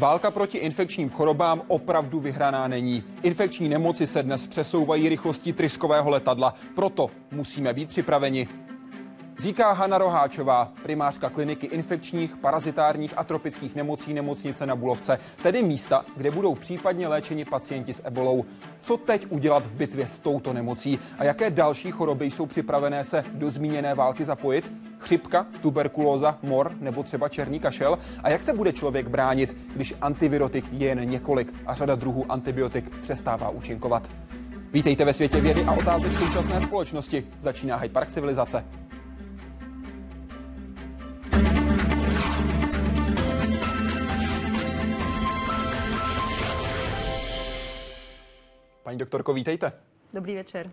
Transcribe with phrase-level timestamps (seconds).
[0.00, 3.04] Válka proti infekčním chorobám opravdu vyhraná není.
[3.22, 8.48] Infekční nemoci se dnes přesouvají rychlostí tryskového letadla, proto musíme být připraveni.
[9.40, 16.04] Říká Hanna Roháčová, primářka kliniky infekčních, parazitárních a tropických nemocí nemocnice na Bulovce, tedy místa,
[16.16, 18.44] kde budou případně léčeni pacienti s ebolou.
[18.80, 23.24] Co teď udělat v bitvě s touto nemocí a jaké další choroby jsou připravené se
[23.34, 24.72] do zmíněné války zapojit?
[24.98, 27.98] Chřipka, tuberkulóza, mor nebo třeba černý kašel?
[28.22, 32.96] A jak se bude člověk bránit, když antivirotik je jen několik a řada druhů antibiotik
[32.96, 34.10] přestává účinkovat?
[34.72, 37.26] Vítejte ve světě vědy a otázek současné společnosti.
[37.40, 38.64] Začíná Hyde Park civilizace.
[48.82, 49.72] Paní doktorko, vítejte.
[50.12, 50.70] Dobrý večer.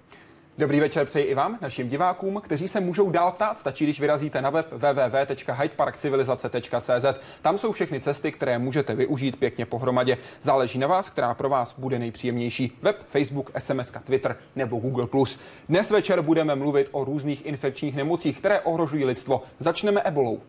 [0.58, 3.59] Dobrý večer přeji i vám, našim divákům, kteří se můžou dál ptát.
[3.59, 7.05] Stačí, když vyrazíte na web www.hydeparkcivilizace.cz.
[7.41, 10.17] Tam jsou všechny cesty, které můžete využít pěkně pohromadě.
[10.41, 12.77] Záleží na vás, která pro vás bude nejpříjemnější.
[12.81, 15.08] Web, Facebook, SMS, Twitter nebo Google+.
[15.69, 19.44] Dnes večer budeme mluvit o různých infekčních nemocích, které ohrožují lidstvo.
[19.59, 20.42] Začneme ebolou.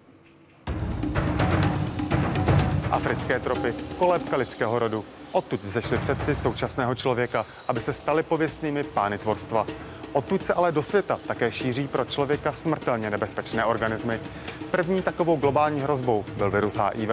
[2.99, 5.05] Africké tropy, kolébka lidského rodu.
[5.33, 9.67] Odtud vzešli předci současného člověka, aby se stali pověstnými pány tvorstva.
[10.13, 14.21] Odtud se ale do světa také šíří pro člověka smrtelně nebezpečné organismy.
[14.71, 17.11] První takovou globální hrozbou byl virus HIV.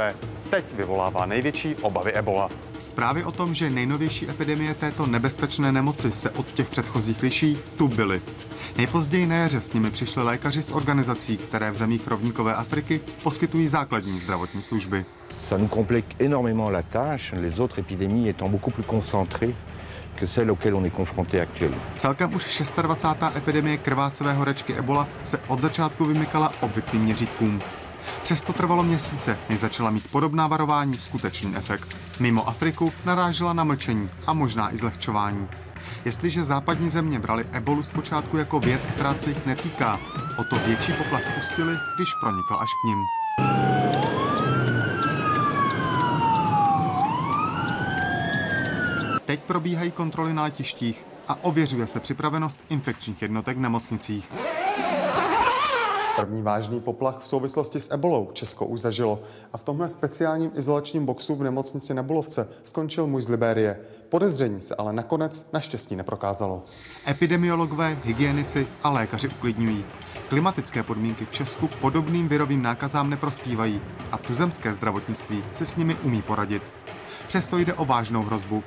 [0.50, 2.50] Teď vyvolává největší obavy ebola.
[2.80, 7.88] Zprávy o tom, že nejnovější epidemie této nebezpečné nemoci se od těch předchozích liší, tu
[7.88, 8.22] byly.
[8.78, 13.68] Nejpozději na jaře s nimi přišli lékaři z organizací, které v zemích rovníkové Afriky poskytují
[13.68, 15.06] základní zdravotní služby.
[15.48, 19.56] Ça nous complique énormément la tâche, les autres épidémies étant beaucoup plus concentrées
[20.16, 21.82] que celle auquel on est confronté actuellement.
[21.96, 23.36] Celkem už 26.
[23.36, 27.60] epidemie krvácevé horečky Ebola se od začátku vymykala obvyklým měřítkům.
[28.24, 31.98] Přesto trvalo měsíce, než začala mít podobná varování skutečný efekt.
[32.20, 35.48] Mimo Afriku narážela na mlčení a možná i zlehčování.
[36.06, 40.00] Jestliže západní země brali ebolu zpočátku jako věc, která se jich netýká,
[40.38, 42.98] o to větší poplach spustili, když pronikla až k ním.
[49.26, 54.26] Teď probíhají kontroly na letištích a ověřuje se připravenost infekčních jednotek v nemocnicích.
[56.16, 59.20] První vážný poplach v souvislosti s ebolou Česko už zažilo
[59.54, 63.80] a v tomhle speciálním izolačním boxu v nemocnici na Bulovce skončil muž z Libérie.
[64.10, 66.64] Podezření se ale nakonec naštěstí neprokázalo.
[67.08, 69.86] Epidemiologové, hygienici a lékaři uklidňují.
[70.30, 76.22] Klimatické podmínky v Česku podobným virovým nákazám neprospívají a tuzemské zdravotnictví si s nimi umí
[76.22, 76.64] poradit.
[77.28, 78.64] Přesto jde o vážnou hrozbu.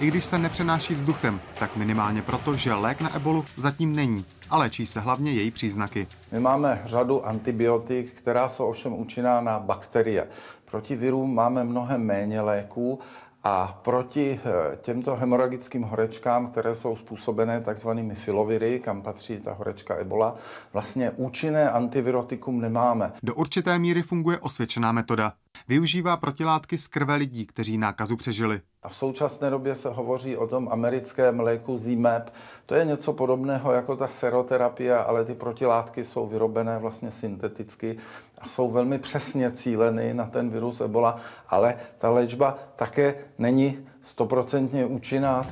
[0.00, 4.58] I když se nepřenáší vzduchem, tak minimálně proto, že lék na ebolu zatím není a
[4.58, 6.06] léčí se hlavně její příznaky.
[6.32, 10.28] My máme řadu antibiotik, která jsou ovšem účinná na bakterie.
[10.70, 12.98] Proti virům máme mnohem méně léků
[13.44, 19.94] a proti eh, těmto hemoragickým horečkám, které jsou způsobené takzvanými filoviry, kam patří ta horečka
[19.94, 20.36] ebola,
[20.72, 23.12] vlastně účinné antivirotikum nemáme.
[23.22, 25.32] Do určité míry funguje osvědčená metoda.
[25.70, 28.60] Využívá protilátky z krve lidí, kteří nákazu přežili.
[28.82, 32.30] A v současné době se hovoří o tom americkém léku ZMAP.
[32.66, 37.98] To je něco podobného jako ta seroterapie, ale ty protilátky jsou vyrobené vlastně synteticky
[38.40, 41.16] a jsou velmi přesně cíleny na ten virus Ebola,
[41.48, 45.46] ale ta léčba také není stoprocentně účinná.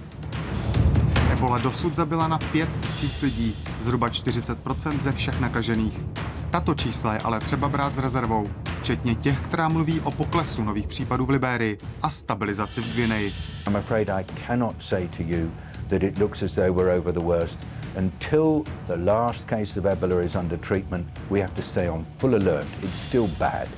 [1.33, 6.05] Ebola dosud zabila na 5 tisíc lidí, zhruba 40% ze všech nakažených.
[6.51, 8.51] Tato čísla je ale třeba brát s rezervou,
[8.81, 13.33] včetně těch, která mluví o poklesu nových případů v Libérii a stabilizaci v Gvineji.
[13.67, 15.51] I'm afraid I cannot say to you
[15.89, 17.59] that it looks as though we're over the worst.
[17.99, 22.35] Until the last case of Ebola is under treatment, we have to stay on full
[22.35, 22.67] alert.
[22.83, 23.69] It's still bad.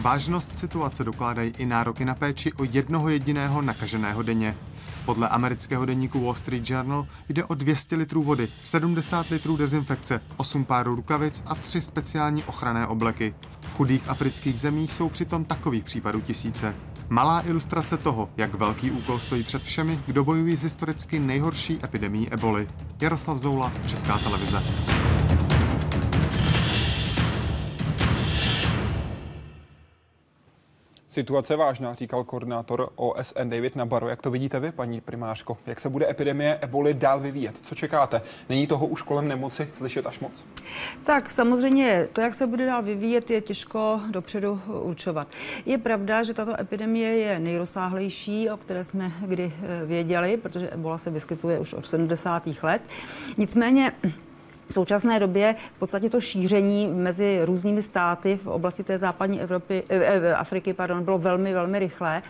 [0.00, 4.54] Vážnost situace dokládají i nároky na péči o jednoho jediného nakaženého denně.
[5.08, 10.64] Podle amerického deníku Wall Street Journal jde o 200 litrů vody, 70 litrů dezinfekce, 8
[10.64, 13.34] párů rukavic a 3 speciální ochranné obleky.
[13.60, 16.74] V chudých afrických zemích jsou přitom takových případů tisíce.
[17.08, 22.32] Malá ilustrace toho, jak velký úkol stojí před všemi, kdo bojují s historicky nejhorší epidemí
[22.32, 22.68] eboli.
[23.00, 24.62] Jaroslav Zoula, Česká televize.
[31.18, 34.08] Situace vážná, říkal koordinátor OSN David Nabaro.
[34.08, 35.58] Jak to vidíte vy, paní primářko?
[35.66, 37.54] Jak se bude epidemie eboli dál vyvíjet?
[37.62, 38.22] Co čekáte?
[38.48, 40.46] Není toho už kolem nemoci slyšet až moc?
[41.04, 45.28] Tak samozřejmě to, jak se bude dál vyvíjet, je těžko dopředu určovat.
[45.66, 50.98] Je pravda, že tato epidemie je nejrozsáhlejší, o které jsme kdy eh, věděli, protože ebola
[50.98, 52.48] se vyskytuje už od 70.
[52.62, 52.82] let.
[53.36, 53.92] Nicméně
[54.68, 59.82] v současné době v podstatě to šíření mezi různými státy v oblasti té západní Evropy,
[59.88, 62.22] eh, eh Afriky pardon, bylo velmi, velmi rychlé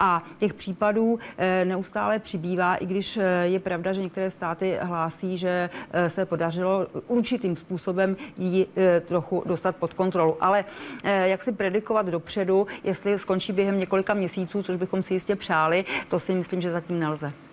[0.00, 5.38] a těch případů eh, neustále přibývá, i když eh, je pravda, že některé státy hlásí,
[5.38, 10.36] že eh, se podařilo určitým způsobem ji eh, trochu dostat pod kontrolu.
[10.40, 10.64] Ale
[11.04, 15.84] eh, jak si predikovat dopředu, jestli skončí během několika měsíců, což bychom si jistě přáli,
[16.08, 17.45] to si myslím, že zatím nelze.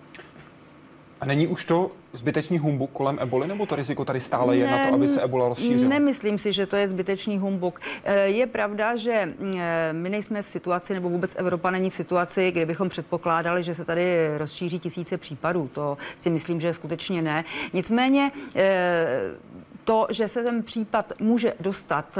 [1.24, 4.72] A není už to zbytečný humbuk kolem eboli, nebo to riziko tady stále je ne,
[4.72, 5.88] na to, aby se ebola rozšířila?
[5.88, 7.80] Nemyslím si, že to je zbytečný humbuk.
[8.04, 12.50] Eh, je pravda, že eh, my nejsme v situaci, nebo vůbec Evropa není v situaci,
[12.50, 15.70] kde bychom předpokládali, že se tady rozšíří tisíce případů.
[15.72, 17.44] To si myslím, že skutečně ne.
[17.72, 19.06] Nicméně eh,
[19.84, 22.18] to, že se ten případ může dostat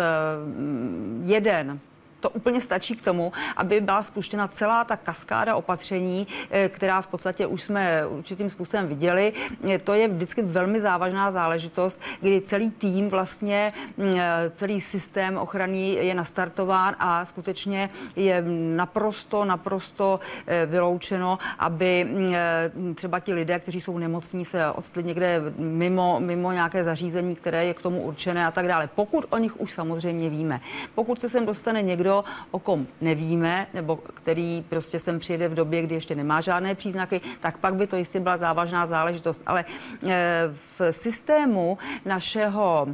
[1.25, 1.81] jeden
[2.25, 7.07] to úplně stačí k tomu, aby byla spuštěna celá ta kaskáda opatření, eh, která v
[7.07, 9.33] podstatě už jsme určitým způsobem viděli.
[9.69, 15.37] Eh, to je vždycky velmi závažná záležitost, kdy celý tým vlastně, mm, eh, celý systém
[15.37, 18.43] ochrany je nastartován a skutečně je
[18.77, 20.21] naprosto, naprosto
[20.67, 26.85] vyloučeno, aby mm, třeba ti lidé, kteří jsou nemocní, se odstli někde mimo, mimo nějaké
[26.85, 28.89] zařízení, které je k tomu určené a tak dále.
[28.95, 30.61] Pokud o nich už samozřejmě víme.
[30.95, 35.55] Pokud se sem dostane někdo, někdo, o kom nevíme, nebo který prostě sem přijde v
[35.55, 39.43] době, kdy ještě nemá žádné příznaky, tak pak by to jistě byla závažná záležitost.
[39.47, 39.65] Ale
[40.07, 42.87] eh, v systému našeho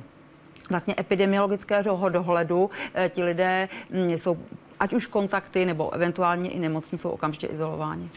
[0.70, 4.38] vlastně epidemiologického dohledu eh, ti lidé mm, jsou
[4.80, 8.10] ať už kontakty nebo eventuálně i nemocní jsou okamžitě izolováni.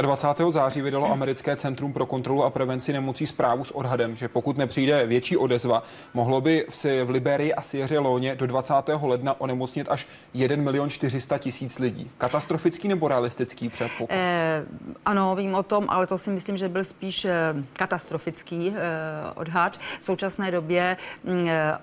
[0.00, 0.42] 23.
[0.50, 5.06] září vydalo Americké centrum pro kontrolu a prevenci nemocí zprávu s odhadem, že pokud nepřijde
[5.06, 5.82] větší odezva,
[6.14, 8.74] mohlo by v, v Liberii a Sierra Leone do 20.
[9.02, 12.10] ledna onemocnit až 1 milion 400 tisíc lidí.
[12.18, 14.18] Katastrofický nebo realistický předpoklad?
[14.18, 14.64] Eh,
[15.04, 18.80] ano, vím o tom, ale to si myslím, že byl spíš eh, katastrofický eh,
[19.34, 19.78] odhad.
[20.00, 21.78] V současné době mm, eh,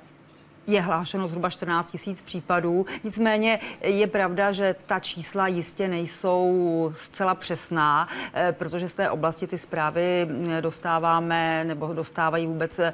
[0.68, 2.86] je hlášeno zhruba 14 tisíc případů.
[3.04, 9.48] Nicméně je pravda, že ta čísla jistě nejsou zcela přesná, eh, protože z té oblasti
[9.48, 12.94] ty zprávy mm, dostáváme nebo dostávají vůbec eh,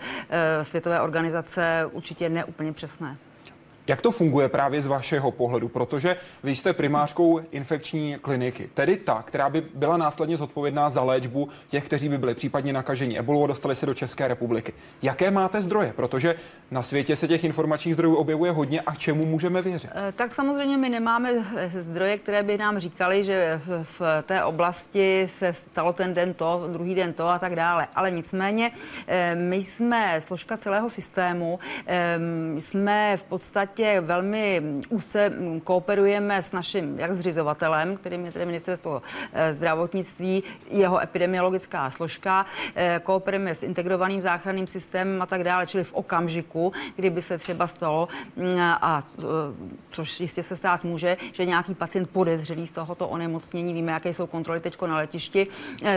[0.64, 3.18] světové organizace určitě neúplně přesné.
[3.92, 5.68] Jak to funguje právě z vašeho pohledu?
[5.68, 11.50] Protože vy jste primářkou infekční kliniky, tedy ta, která by byla následně zodpovědná za léčbu
[11.68, 14.74] těch, kteří by byli případně nakaženi ebolou a dostali se do České republiky.
[15.02, 15.94] Jaké máte zdroje?
[15.96, 16.36] Protože
[16.72, 19.90] na světě se těch informačních zdrojů objevuje hodně a čemu můžeme věřit?
[19.96, 25.28] Eh, tak samozřejmě my nemáme eh, zdroje, které by nám říkali, že v té oblasti
[25.28, 27.88] se stalo ten den to, druhý den to a tak dále.
[27.96, 28.72] Ale nicméně
[29.08, 31.60] eh, my jsme složka celého systému,
[32.58, 35.34] jsme v podstatě podstatě velmi úzce
[35.64, 39.02] kooperujeme s naším jak zřizovatelem, kterým je tedy ministerstvo
[39.34, 42.46] eh, zdravotnictví, jeho epidemiologická složka,
[42.76, 47.68] eh, kooperujeme s integrovaným záchranným systémem a tak dále, čili v okamžiku, kdyby se třeba
[47.68, 49.24] stalo, mm, a eh,
[49.92, 54.28] což jistě se stát může, že nějaký pacient podezřelý z tohoto onemocnění, víme, jaké jsou
[54.28, 55.48] kontroly teď na letišti,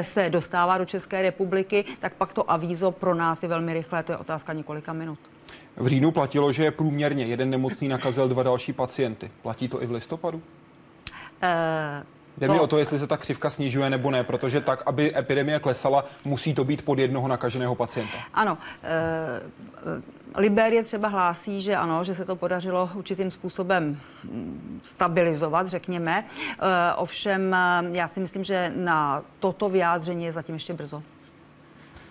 [0.02, 4.12] se dostává do České republiky, tak pak to avízo pro nás je velmi rychlé, to
[4.12, 5.33] je otázka několika minut.
[5.76, 9.31] V říjnu platilo, že je průměrně jeden nemocný nakazil dva další pacienty.
[9.43, 10.38] Platí to i v listopadu?
[10.38, 12.06] Uh...
[12.38, 12.53] Jde to...
[12.53, 16.05] mi o to, jestli se ta křivka snižuje nebo ne, protože tak, aby epidemie klesala,
[16.25, 18.19] musí to být pod jednoho nakaženého pacienta.
[18.34, 18.58] Ano.
[18.82, 26.25] E, Liberie třeba hlásí, že ano, že se to podařilo určitým způsobem mm, stabilizovat, řekněme.
[26.25, 27.56] E, ovšem,
[27.93, 31.03] já si myslím, že na toto vyjádření je zatím ještě brzo.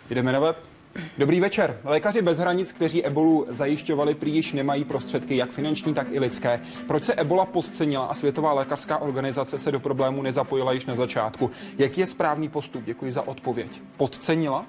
[0.09, 0.72] Jdeme na web.
[1.17, 1.79] Dobrý večer.
[1.83, 6.59] Lékaři bez hranic, kteří ebolu zajišťovali, prý již nemají prostředky, jak finanční, tak i lidské.
[6.87, 11.51] Proč se ebola podcenila a Světová lékařská organizace se do problému nezapojila již na začátku?
[11.77, 12.83] Jaký je správný postup?
[12.83, 13.81] Děkuji za odpověď.
[13.97, 14.65] Podcenila?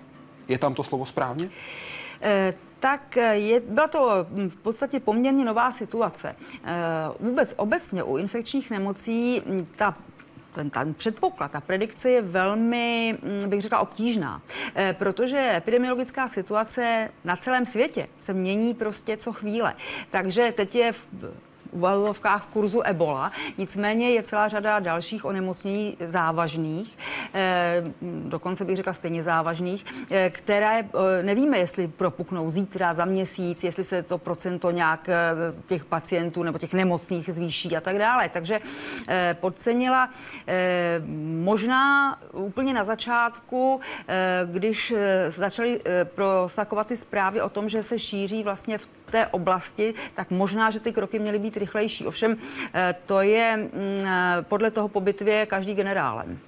[0.49, 1.49] Je tam to slovo správně?
[2.21, 6.37] Eh, tak je, byla to v podstatě poměrně nová situace.
[6.65, 6.73] Eh,
[7.21, 9.43] vůbec obecně u infekčních nemocí
[9.77, 9.97] ta
[10.55, 14.43] ten, ten předpoklad, ta predikce je velmi, mm, bych řekla, obtížná,
[14.75, 19.75] eh, protože epidemiologická situace na celém světě se mění prostě co chvíle.
[20.11, 21.05] Takže teď je v
[21.75, 23.33] uvazovkách v kurzu Ebola.
[23.59, 26.99] Nicméně je celá řada dalších onemocnění závažných,
[27.35, 33.65] eh, dokonce bych řekla stejně závažných, eh, které eh, nevíme, jestli propuknou zítra, za měsíc,
[33.65, 35.09] jestli se to procento nějak
[35.67, 38.29] těch pacientů nebo těch nemocných zvýší a tak dále.
[38.29, 38.61] Takže
[39.41, 40.09] podcenila
[41.43, 43.81] možná úplně na začátku,
[44.45, 44.95] když
[45.29, 50.71] začaly prosakovat ty zprávy o tom, že se šíří vlastně v té oblasti, tak možná,
[50.71, 52.07] že ty kroky měly být rychlejší.
[52.07, 52.37] Ovšem,
[52.75, 53.71] eh, to je mm,
[54.07, 56.39] eh, podle toho po bitvě každý generálem.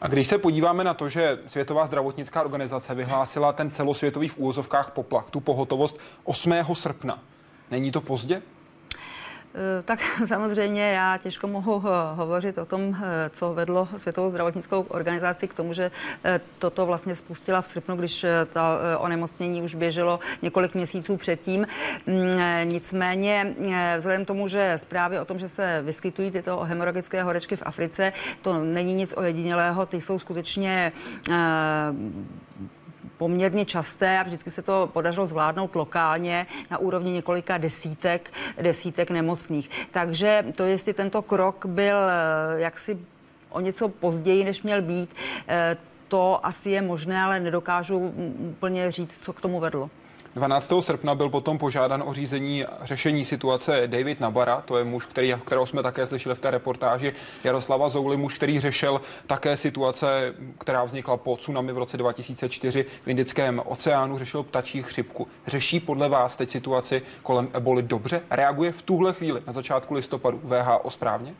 [0.00, 4.90] A když se podíváme na to, že Světová zdravotnická organizace vyhlásila ten celosvětový v úvozovkách
[4.90, 6.74] poplach, tu pohotovost 8.
[6.74, 7.18] srpna,
[7.70, 8.42] není to pozdě?
[9.56, 14.82] Eh, tak samozřejmě já těžko mohu eh, hovořit o tom, eh, co vedlo Světovou zdravotnickou
[14.82, 15.90] organizaci k tomu, že
[16.58, 21.66] toto vlastně spustila v srpnu, když ta onemocnění už běželo několik měsíců předtím.
[22.06, 23.54] Mm, nicméně
[23.98, 28.64] vzhledem tomu, že zprávy o tom, že se vyskytují tyto hemoragické horečky v Africe, to
[28.64, 30.92] není nic ojedinělého, ty jsou skutečně
[33.18, 38.32] poměrně časté a vždycky se to podařilo zvládnout lokálně na úrovni několika desítek,
[38.62, 39.70] desítek nemocných.
[39.90, 42.98] Takže to, jestli tento krok byl eh, jaksi
[43.50, 45.14] o něco později, než měl být,
[45.48, 45.76] eh,
[46.08, 47.98] to asi je možné, ale nedokážu
[48.38, 49.90] úplně říct, co k tomu vedlo.
[50.36, 50.72] 12.
[50.80, 55.66] srpna byl potom požádán o řízení řešení situace David Nabara, to je muž, který, kterého
[55.66, 57.12] jsme také slyšeli v té reportáži
[57.44, 63.08] Jaroslava Zouly, muž, který řešil také situace, která vznikla po tsunami v roce 2004 v
[63.08, 65.28] Indickém oceánu, řešil ptačí chřipku.
[65.46, 68.22] Řeší podle vás teď situaci kolem eboli dobře?
[68.30, 71.34] Reaguje v tuhle chvíli na začátku listopadu VHO správně?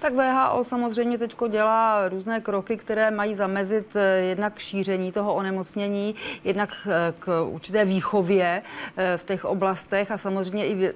[0.00, 6.14] Tak VHO samozřejmě teď dělá různé kroky, které mají zamezit eh, jednak šíření toho onemocnění,
[6.44, 8.62] jednak eh, k určité výchově
[8.96, 10.92] eh, v těch oblastech a samozřejmě i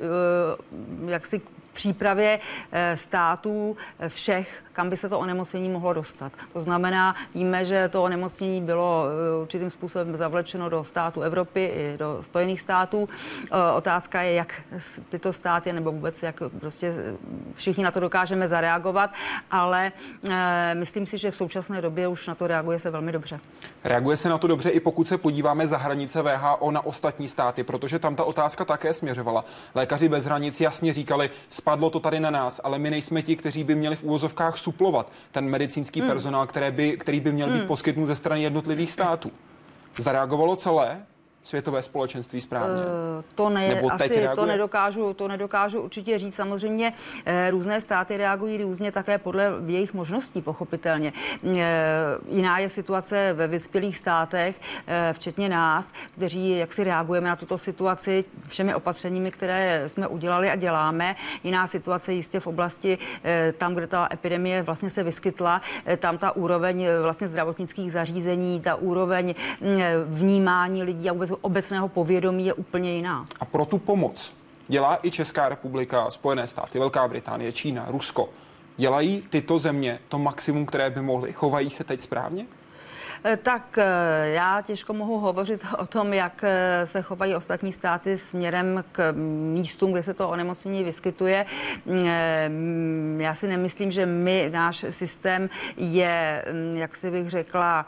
[1.06, 1.40] jaksi
[1.72, 2.40] přípravě
[2.94, 3.76] států
[4.08, 6.32] všech kam by se to onemocnění mohlo dostat.
[6.52, 11.98] To znamená, víme, že to onemocnění bylo eh, určitým způsobem zavlečeno do států Evropy i
[11.98, 13.08] do Spojených států.
[13.44, 14.62] Eh, otázka je, jak
[15.08, 16.94] tyto státy nebo vůbec jak prostě
[17.54, 19.10] všichni na to dokážeme zareagovat,
[19.50, 19.92] ale
[20.30, 23.40] eh, myslím si, že v současné době už na to reaguje se velmi dobře.
[23.84, 27.62] Reaguje se na to dobře i pokud se podíváme za hranice VHO na ostatní státy,
[27.64, 29.44] protože tam ta otázka také směřovala.
[29.74, 33.64] Lékaři bez hranic jasně říkali, spadlo to tady na nás, ale my nejsme ti, kteří
[33.64, 36.08] by měli v úvozovkách suplovat ten medicínský mm.
[36.08, 37.66] personál, který by, který by měl být mm.
[37.66, 39.32] poskytnut ze strany jednotlivých států.
[39.98, 41.02] Zareagovalo celé?
[41.42, 42.74] Světové společenství správně?
[42.74, 46.34] Uh, to ne, Nebo asi to nedokážu, to nedokážu určitě říct.
[46.34, 46.92] Samozřejmě
[47.26, 51.12] eh, různé státy reagují různě také podle jejich možností, pochopitelně.
[51.56, 51.66] Eh,
[52.28, 57.58] jiná je situace ve vyspělých státech, eh, včetně nás, kteří jak si reagujeme na tuto
[57.58, 61.16] situaci všemi opatřeními, které jsme udělali a děláme.
[61.44, 66.18] Jiná situace jistě v oblasti eh, tam, kde ta epidemie vlastně se vyskytla, eh, tam
[66.18, 72.46] ta úroveň eh, vlastně zdravotnických zařízení, ta úroveň mm, vnímání lidí a vůbec obecného povědomí
[72.46, 73.24] je úplně jiná.
[73.40, 74.34] A pro tu pomoc
[74.68, 78.28] dělá i Česká republika, Spojené státy, Velká Británie, Čína, Rusko.
[78.76, 81.32] Dělají tyto země to maximum, které by mohly?
[81.32, 82.46] Chovají se teď správně?
[83.24, 88.18] Eh, tak eh, já těžko mohu hovořit o tom, jak eh, se chovají ostatní státy
[88.18, 89.12] směrem k
[89.52, 91.46] místům, kde se to onemocnění vyskytuje.
[91.86, 97.86] Mm, já si nemyslím, že my, náš systém je, mm, jak si bych řekla,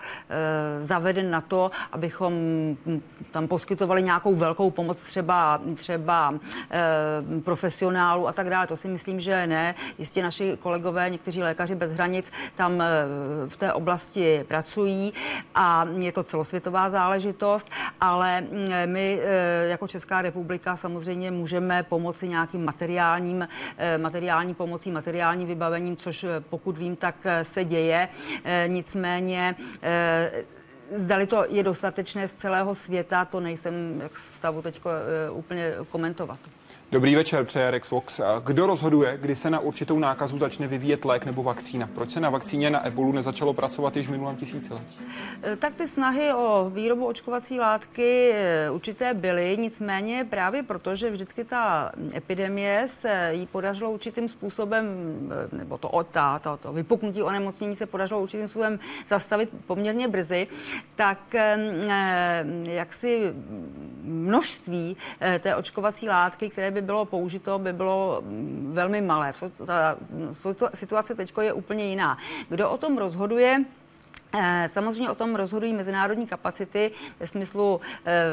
[0.81, 6.35] zaveden na to, abychom mm, tam poskytovali nějakou velkou pomoc třeba, třeba
[7.45, 8.67] profesionálů a tak dále.
[8.67, 9.75] To si myslím, že ne.
[9.99, 12.83] Jistě naši kolegové, někteří lékaři bez hranic tam
[13.49, 15.13] v té oblasti pracují
[15.55, 18.49] a je to celosvětová záležitost, ale mm,
[18.87, 23.49] my eh, jako Česká republika samozřejmě můžeme pomoci nějakým materiálním,
[23.79, 28.09] eh, materiální pomocí, materiálním vybavením, což eh, pokud vím, tak se děje.
[28.67, 29.55] Nicméně
[30.97, 34.81] Zdali to je dostatečné z celého světa, to nejsem v stavu teď
[35.31, 36.39] úplně komentovat.
[36.93, 38.21] Dobrý večer, přeje Rex Fox.
[38.45, 41.89] Kdo rozhoduje, kdy se na určitou nákazu začne vyvíjet lék nebo vakcína?
[41.95, 44.99] Proč se na vakcíně na ebolu nezačalo pracovat již v minulém tisíciletí?
[45.43, 51.11] E, tak ty snahy o výrobu očkovací látky e, určité byly, nicméně právě proto, že
[51.11, 54.87] vždycky ta epidemie se jí podařilo určitým způsobem,
[55.53, 60.47] e, nebo to, ta, to, to vypuknutí onemocnění se podařilo určitým způsobem zastavit poměrně brzy,
[60.97, 61.19] tak
[62.65, 63.33] jaksi
[64.03, 64.97] množství
[65.41, 69.33] té očkovací látky, které by bylo použito, by bylo mm, velmi malé.
[69.67, 69.97] Ta
[70.75, 72.19] situace teď je úplně jiná.
[72.49, 73.65] Kdo o tom rozhoduje,
[74.35, 78.25] eh, Samozřejmě o tom rozhodují mezinárodní kapacity ve smyslu eh,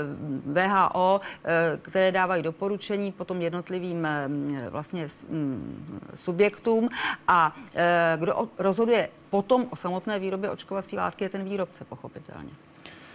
[0.45, 4.07] VHO, eh, které dávají doporučení potom jednotlivým
[4.69, 6.89] vlastně mm, subjektům
[7.27, 7.55] a
[8.17, 12.68] kdo rozhoduje potom o samotné výrobě očkovací látky je ten výrobce, pochopitelně.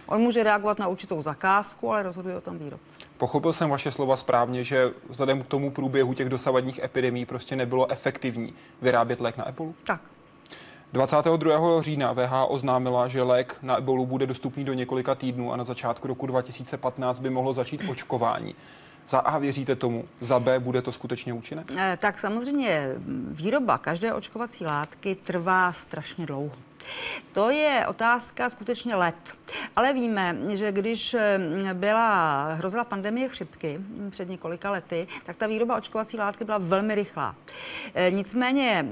[0.07, 2.97] On může reagovat na určitou zakázku, ale rozhoduje o tom výrobce.
[3.17, 7.91] Pochopil jsem vaše slova správně, že vzhledem k tomu průběhu těch dosavadních epidemí prostě nebylo
[7.91, 9.75] efektivní vyrábět lék na ebolu?
[9.83, 10.01] Tak.
[10.93, 11.81] 22.
[11.81, 16.07] října VH oznámila, že lék na ebolu bude dostupný do několika týdnů a na začátku
[16.07, 18.55] roku 2015 by mohlo začít očkování.
[19.09, 21.63] Za A věříte tomu, za B bude to skutečně účinné?
[21.77, 22.89] Eh, tak samozřejmě
[23.31, 26.55] výroba každé očkovací látky trvá strašně dlouho.
[27.31, 29.15] To je otázka skutečně let.
[29.75, 31.15] Ale víme, že když
[31.73, 37.35] byla hrozila pandemie chřipky před několika lety, tak ta výroba očkovací látky byla velmi rychlá.
[38.09, 38.85] Nicméně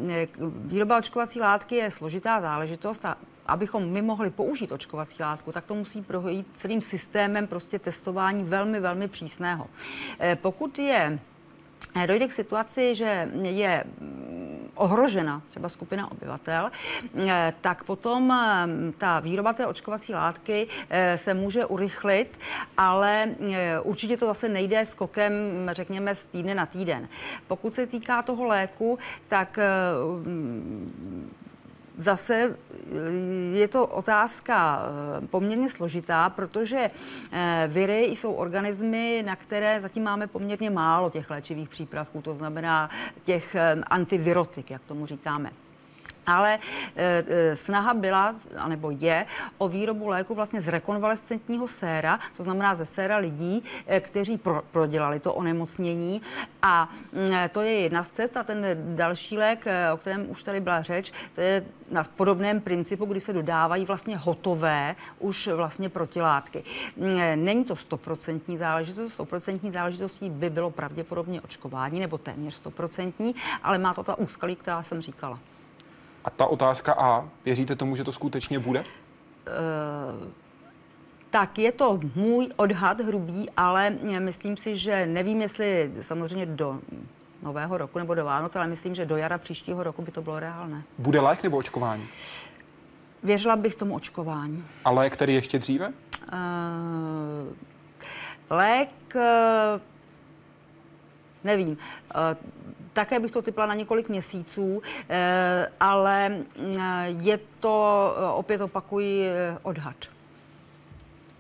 [0.55, 5.75] výroba očkovací látky je složitá záležitost a abychom my mohli použít očkovací látku, tak to
[5.75, 9.67] musí projít celým systémem prostě testování velmi, velmi přísného.
[10.19, 11.19] Eh, pokud je
[11.95, 13.83] eh, dojde k situaci, že je
[14.75, 16.71] ohrožena třeba skupina obyvatel,
[17.27, 18.33] eh, tak potom
[18.97, 20.67] ta výroba té očkovací látky
[21.15, 22.39] se může urychlit,
[22.77, 23.29] ale
[23.83, 25.33] určitě to zase nejde skokem,
[25.71, 27.07] řekněme, z týdne na týden.
[27.47, 29.59] Pokud se týká toho léku, tak
[31.97, 34.83] zase eh, je to otázka
[35.23, 36.91] eh, poměrně složitá, protože
[37.31, 42.89] eh, viry jsou organismy, na které zatím máme poměrně málo těch léčivých přípravků, to znamená
[43.23, 43.55] těch
[43.87, 45.51] antivirotik, jak tomu říkáme.
[46.25, 46.59] Ale
[46.95, 49.25] e, e, snaha byla, anebo je,
[49.57, 54.61] o výrobu léku vlastně z rekonvalescentního séra, to znamená ze séra lidí, e, kteří pro,
[54.71, 56.21] prodělali to onemocnění.
[56.61, 56.89] A
[57.33, 58.37] e, to je jedna z cest.
[58.37, 58.65] A ten
[58.95, 63.19] další lék, e, o kterém už tady byla řeč, to je na podobném principu, kdy
[63.19, 66.63] se dodávají vlastně hotové už vlastně protilátky.
[67.01, 73.77] E, není to stoprocentní záležitost, stoprocentní záležitostí by bylo pravděpodobně očkování, nebo téměř stoprocentní, ale
[73.77, 75.39] má to ta úskalí, která jsem říkala.
[76.23, 78.79] A ta otázka A, věříte tomu, že to skutečně bude?
[78.79, 78.85] Uh,
[81.29, 83.89] tak je to můj odhad hrubý, ale
[84.19, 86.79] myslím si, že nevím, jestli samozřejmě do
[87.43, 90.39] nového roku nebo do Vánoc, ale myslím, že do jara příštího roku by to bylo
[90.39, 90.83] reálné.
[90.97, 92.07] Bude lék nebo očkování?
[93.23, 94.65] Věřila bych tomu očkování.
[94.85, 95.87] A lék, který ještě dříve?
[95.87, 95.93] Uh,
[98.49, 99.21] lék, uh,
[101.43, 101.69] nevím.
[101.69, 101.77] Uh,
[102.93, 106.45] také bych to typla na několik měsíců, eh, ale mm,
[107.05, 109.95] je to, eh, opět opakuji, eh, odhad.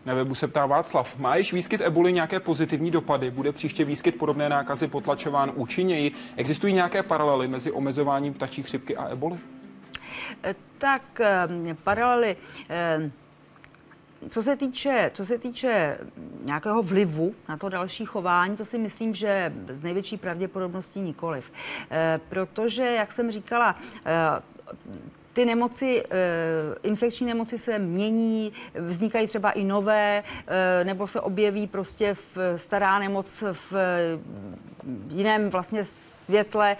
[0.05, 3.31] Na webu se ptá Václav, má již výskyt eboli nějaké pozitivní dopady?
[3.31, 6.11] Bude příště výskyt podobné nákazy potlačován účinněji?
[6.35, 9.37] Existují nějaké paralely mezi omezováním ptačí chřipky a eboli?
[10.77, 11.21] Tak
[11.83, 12.35] paralely
[14.29, 15.97] co se týče, co se týče
[16.43, 21.51] nějakého vlivu na to další chování, to si myslím, že z největší pravděpodobností nikoliv.
[21.91, 24.53] E, protože, jak jsem říkala, e,
[25.33, 26.03] ty nemoci,
[26.83, 30.23] infekční nemoci se mění, vznikají třeba i nové,
[30.83, 33.73] nebo se objeví prostě v stará nemoc v
[35.09, 35.85] jiném vlastně
[36.25, 36.77] světle,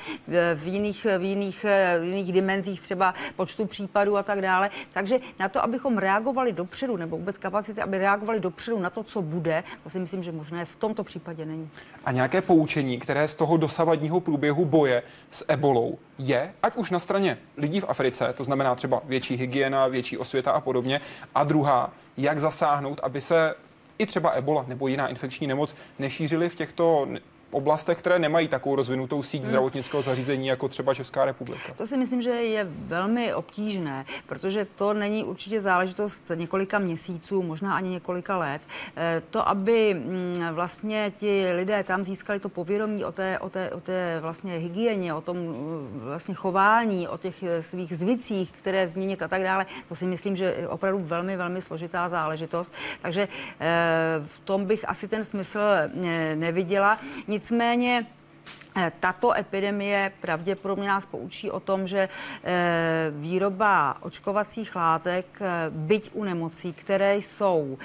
[0.55, 1.65] v jiných, v jiných,
[1.99, 4.69] v jiných dimenzích třeba počtu případů a tak dále.
[4.93, 9.21] Takže na to, abychom reagovali dopředu, nebo vůbec kapacity, aby reagovali dopředu na to, co
[9.21, 11.69] bude, to si myslím, že možné v tomto případě není.
[12.05, 16.99] A nějaké poučení, které z toho dosavadního průběhu boje s ebolou je, ať už na
[16.99, 21.01] straně lidí v Africe, to znamená třeba větší hygiena, větší osvěta a podobně,
[21.35, 23.55] a druhá, jak zasáhnout, aby se
[23.97, 27.07] i třeba ebola nebo jiná infekční nemoc nešířily v těchto
[27.53, 31.73] oblastech, které nemají takovou rozvinutou síť zdravotnického zařízení jako třeba Česká republika?
[31.77, 37.75] To si myslím, že je velmi obtížné, protože to není určitě záležitost několika měsíců, možná
[37.75, 38.61] ani několika let.
[38.95, 43.71] Eh, to, aby mm, vlastně ti lidé tam získali to povědomí o té, o té,
[43.71, 48.87] o té vlastně hygieně, o tom mm, vlastně chování, o těch eh, svých zvicích, které
[48.87, 52.73] změnit a tak dále, to si myslím, že je opravdu velmi, velmi složitá záležitost.
[53.01, 53.27] Takže
[53.59, 53.67] eh,
[54.25, 55.59] v tom bych asi ten smysl
[56.35, 56.99] neviděla.
[57.27, 58.05] Nic Nicméně
[58.75, 62.09] eh, tato epidemie pravděpodobně nás poučí o tom, že
[62.43, 67.77] eh, výroba očkovacích látek, eh, byť u nemocí, které jsou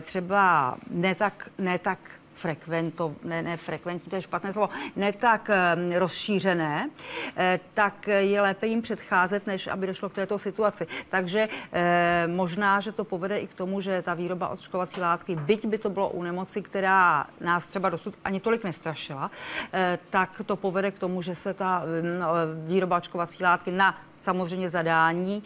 [0.00, 1.98] třeba ne tak, ne tak
[2.34, 6.90] frekvento, ne, ne frekventní, to je špatné slovo, ne tak um, rozšířené,
[7.36, 10.86] eh, tak je lépe jim předcházet, než aby došlo k této situaci.
[11.08, 15.66] Takže eh, možná, že to povede i k tomu, že ta výroba očkovací látky, byť
[15.66, 19.30] by to bylo u nemoci, která nás třeba dosud ani tolik nestrašila,
[19.72, 24.70] eh, tak to povede k tomu, že se ta mm, výroba očkovací látky na samozřejmě
[24.70, 25.42] zadání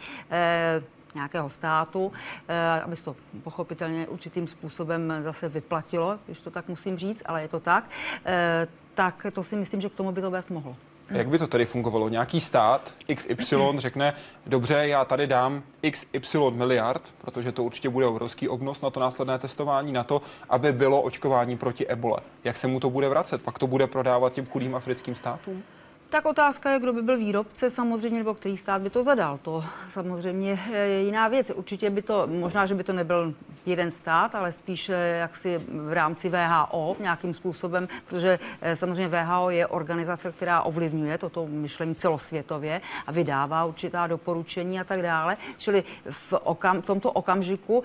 [1.15, 2.11] nějakého státu,
[2.47, 7.41] eh, aby se to pochopitelně určitým způsobem zase vyplatilo, když to tak musím říct, ale
[7.41, 7.89] je to tak,
[8.25, 10.75] eh, tak to si myslím, že k tomu by to vést mohlo.
[11.09, 12.09] Jak by to tedy fungovalo?
[12.09, 14.13] Nějaký stát XY řekne,
[14.45, 19.39] dobře, já tady dám XY miliard, protože to určitě bude obrovský obnos na to následné
[19.39, 22.19] testování, na to, aby bylo očkování proti ebole.
[22.43, 23.41] Jak se mu to bude vracet?
[23.41, 25.63] Pak to bude prodávat těm chudým africkým státům?
[26.11, 29.39] Tak otázka je, kdo by byl výrobce samozřejmě, nebo který stát by to zadal.
[29.41, 31.51] To samozřejmě je jiná věc.
[31.55, 33.33] Určitě by to, možná, že by to nebyl
[33.65, 38.39] jeden stát, ale spíš jaksi v rámci VHO nějakým způsobem, protože
[38.73, 45.01] samozřejmě VHO je organizace, která ovlivňuje toto myšlení celosvětově a vydává určitá doporučení a tak
[45.01, 45.37] dále.
[45.57, 47.83] Čili v okam, tomto okamžiku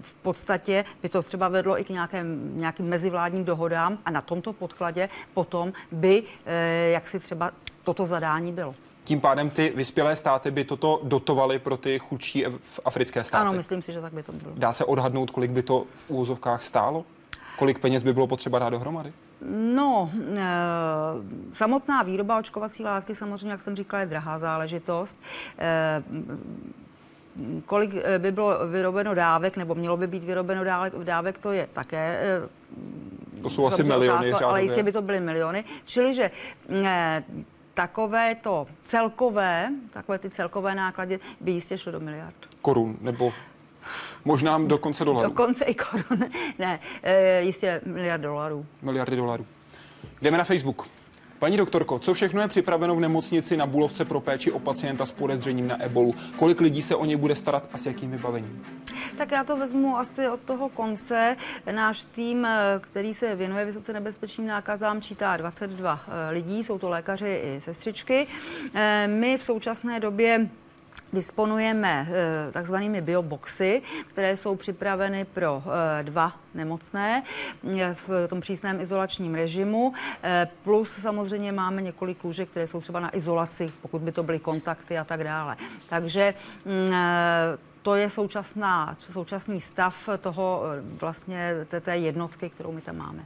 [0.00, 4.52] v podstatě by to třeba vedlo i k nějakém, nějakým mezivládním dohodám a na tomto
[4.52, 6.22] podkladě potom by
[6.92, 7.43] jaksi třeba
[7.84, 8.74] toto zadání bylo.
[9.04, 13.42] Tím pádem ty vyspělé státy by toto dotovaly pro ty chudší v africké státy.
[13.42, 14.52] Ano, myslím si, že tak by to bylo.
[14.54, 17.04] Dá se odhadnout, kolik by to v úvozovkách stálo?
[17.56, 19.12] Kolik peněz by bylo potřeba dát dohromady?
[19.74, 20.44] No, e,
[21.52, 25.18] samotná výroba očkovací látky samozřejmě, jak jsem říkala, je drahá záležitost.
[25.58, 26.02] E,
[27.66, 32.20] kolik by bylo vyrobeno dávek, nebo mělo by být vyrobeno dávek, dávek to je také
[33.42, 34.28] to jsou asi miliony.
[34.28, 35.64] Otázka, ale jistě by to byly miliony.
[35.84, 36.30] Čili, že
[36.84, 37.22] e,
[37.74, 42.34] takové to celkové, takové ty celkové náklady by jistě šlo do miliard.
[42.62, 43.32] Korun nebo
[44.24, 45.28] možná dokonce dolarů.
[45.28, 46.30] Dokonce i korun.
[46.58, 48.66] Ne, e, jistě miliard dolarů.
[48.82, 49.46] Miliardy dolarů.
[50.22, 50.88] Jdeme na Facebook.
[51.38, 55.12] Paní doktorko, co všechno je připraveno v nemocnici na Bulovce pro péči o pacienta s
[55.12, 56.14] podezřením na ebolu?
[56.36, 58.62] Kolik lidí se o něj bude starat a s jakým vybavením?
[59.16, 61.36] Tak já to vezmu asi od toho konce.
[61.72, 62.46] Náš tým,
[62.80, 68.26] který se věnuje vysoce nebezpečným nákazám, čítá 22 eh, lidí, jsou to lékaři i sestřičky.
[68.74, 70.48] Eh, my v současné době
[71.12, 77.22] disponujeme eh, takzvanými bioboxy, které jsou připraveny pro eh, dva nemocné
[77.78, 79.94] eh, v tom přísném izolačním režimu.
[80.62, 84.98] Plus samozřejmě máme několik lůžek, které jsou třeba na izolaci, pokud by to byly kontakty
[84.98, 85.56] a tak dále.
[85.88, 86.92] Takže mm,
[87.82, 90.62] to je současná, současný stav toho
[91.00, 93.24] vlastně té, té jednotky, kterou my tam máme.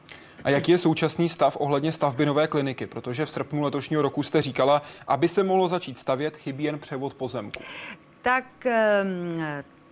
[0.49, 2.87] A jaký je současný stav ohledně stavby nové kliniky?
[2.87, 7.15] Protože v srpnu letošního roku jste říkala, aby se mohlo začít stavět, chybí jen převod
[7.15, 7.63] pozemku.
[8.23, 9.43] Tak ehm,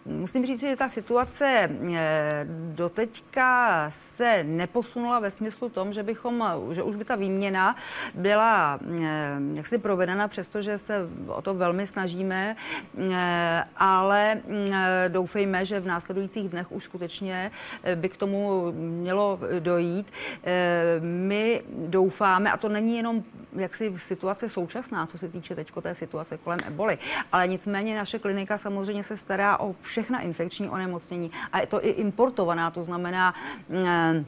[0.08, 6.82] Musím říct, že ta situace eh, doteďka se neposunula ve smyslu tom, že bychom, že
[6.82, 7.76] už by ta výměna
[8.14, 12.56] byla eh, jaksi provedena, přestože se o to velmi snažíme,
[13.12, 14.40] eh, ale
[15.08, 17.50] doufejme, že v následujících dnech už skutečně
[17.94, 20.12] by k tomu mělo dojít.
[21.00, 23.24] My doufáme, a to není jenom
[23.56, 26.98] jaksi situace současná, co se týče teď té situace kolem eboli,
[27.32, 31.30] ale nicméně naše klinika samozřejmě se stará o vše všechna infekční onemocnění.
[31.52, 33.34] A je to i importovaná, to znamená,
[33.68, 34.26] mm,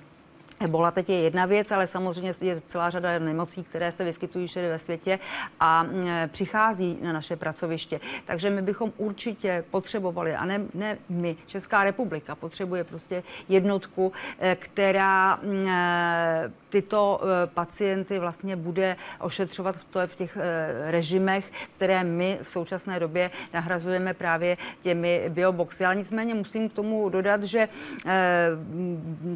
[0.60, 4.68] Ebola teď je jedna věc, ale samozřejmě je celá řada nemocí, které se vyskytují všude
[4.68, 5.18] ve světě
[5.60, 8.00] a mm, přichází na naše pracoviště.
[8.24, 14.56] Takže my bychom určitě potřebovali, a ne, ne my, Česká republika potřebuje prostě jednotku, eh,
[14.56, 20.38] která mm, eh, tyto eh, pacienty vlastně bude ošetřovat v, to, v těch
[20.86, 25.84] režimech, které my v současné době nahrazujeme právě těmi bioboxy.
[25.84, 27.68] Ale nicméně musím k tomu dodat, že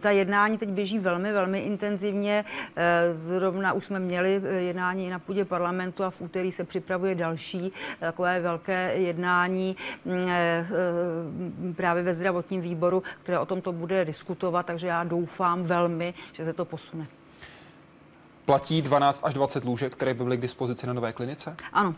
[0.01, 2.45] ta jednání teď běží velmi velmi, velmi intenzivně.
[2.77, 7.15] Eh, zrovna už jsme měli eh, jednání na půdě parlamentu a v úterý se připravuje
[7.15, 14.67] další eh, takové velké jednání mm, právě ve zdravotním výboru, které o tomto bude diskutovat,
[14.67, 17.07] takže já doufám velmi, že se to posune.
[18.45, 21.57] Platí 12 až 20 lůžek, které by byly k dispozici na nové klinice?
[21.73, 21.95] Ano,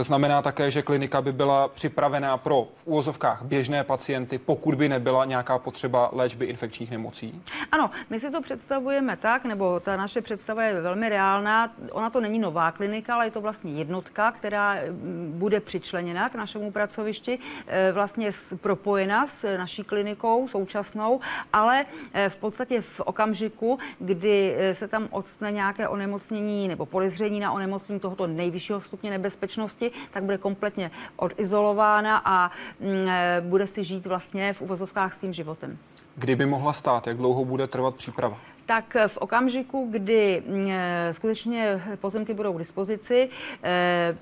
[0.00, 5.24] Znamená také, že klinika by byla připravená pro v úvozovkách běžné pacienty, pokud by nebyla
[5.24, 7.42] nějaká potřeba léčby infekčních nemocí?
[7.72, 11.72] Ano, my si to představujeme tak, nebo ta naše představa je velmi reálná.
[11.92, 16.34] Ona to není nová klinika, ale je to vlastně jednotka, která mm, bude přičleněna k
[16.34, 21.20] našemu pracovišti, e, vlastně propojena s naší klinikou současnou,
[21.52, 27.40] ale e, v podstatě v okamžiku, kdy e, se tam odstne nějaké onemocnění nebo podezření
[27.40, 33.66] na onemocnění tohoto nejvyššího stupně nebezpečnosti, společnosti, tak bude kompletně odizolována a mm, e, bude
[33.66, 35.78] si žít vlastně v uvozovkách svým životem.
[36.16, 38.38] Kdyby mohla stát, jak dlouho bude trvat příprava?
[38.66, 43.28] Tak v okamžiku, kdy mm, e, skutečně pozemky budou k dispozici,
[43.62, 44.16] e,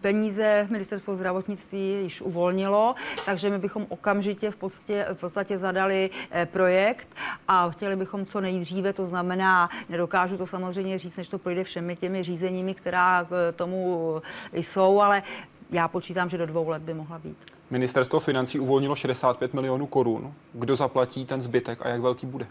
[0.00, 6.10] peníze ministerstvo zdravotnictví již uvolnilo, takže my bychom okamžitě v podstatě, v podstatě zadali
[6.44, 7.08] projekt
[7.48, 11.96] a chtěli bychom co nejdříve, to znamená, nedokážu to samozřejmě říct, než to projde všemi
[11.96, 15.22] těmi řízeními, která k tomu jsou, ale
[15.70, 17.36] já počítám, že do dvou let by mohla být.
[17.70, 20.34] Ministerstvo financí uvolnilo 65 milionů korun.
[20.52, 22.46] Kdo zaplatí ten zbytek a jak velký bude?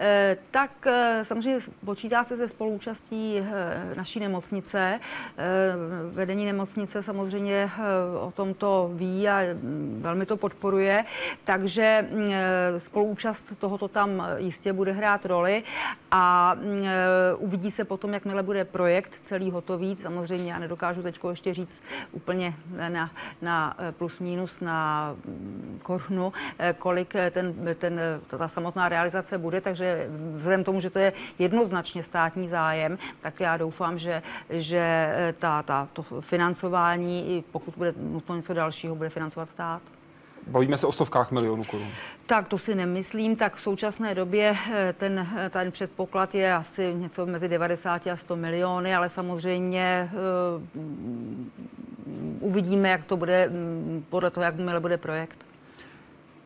[0.00, 5.00] Eh, tak eh, samozřejmě počítá se se spoluúčastí eh, naší nemocnice.
[6.12, 7.70] Vedení nemocnice samozřejmě
[8.20, 11.04] o tomto ví a mm, velmi to podporuje,
[11.44, 12.30] takže mm,
[12.78, 15.62] spoluúčast tohoto tam jistě bude hrát roli
[16.10, 16.84] a mm,
[17.38, 19.96] uvidí se potom, jakmile bude projekt celý hotový.
[20.02, 22.54] Samozřejmě já nedokážu teď ještě říct úplně
[22.88, 23.10] na,
[23.42, 25.16] na plus minus na
[25.82, 26.32] korunu,
[26.78, 28.00] kolik ten, ten,
[28.38, 33.40] ta samotná realizace bude, takže vzhledem k tomu, že to je jednoznačně státní zájem, tak
[33.40, 38.94] já doufám, že, že eh, ta, ta, to financování, i pokud bude nutno něco dalšího,
[38.94, 39.82] bude financovat stát.
[40.46, 41.88] Bavíme se o stovkách milionů korun.
[42.26, 43.36] Tak to si nemyslím.
[43.36, 48.16] Tak v současné době eh, ten, eh, ten předpoklad je asi něco mezi 90 a
[48.16, 50.62] 100 miliony, ale samozřejmě uh,
[52.40, 55.38] uvidíme, jak to bude mm, podle toho, jak bude projekt.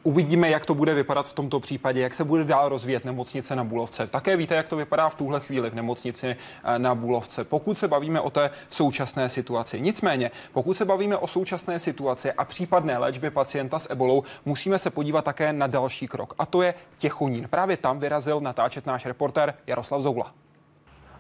[0.07, 3.64] Uvidíme, jak to bude vypadat v tomto případě, jak se bude dál rozvíjet nemocnice na
[3.64, 4.07] Bulovce.
[4.07, 7.88] Také víte, jak to vypadá v tuhle chvíli v nemocnici eh, na Bulovce, pokud se
[7.88, 9.81] bavíme o té současné situaci.
[9.81, 14.90] Nicméně, pokud se bavíme o současné situaci a případné léčbě pacienta s ebolou, musíme se
[14.90, 17.49] podívat také na další krok, a to je Těchonín.
[17.49, 20.33] Právě tam vyrazil natáčet náš reportér Jaroslav Zoula.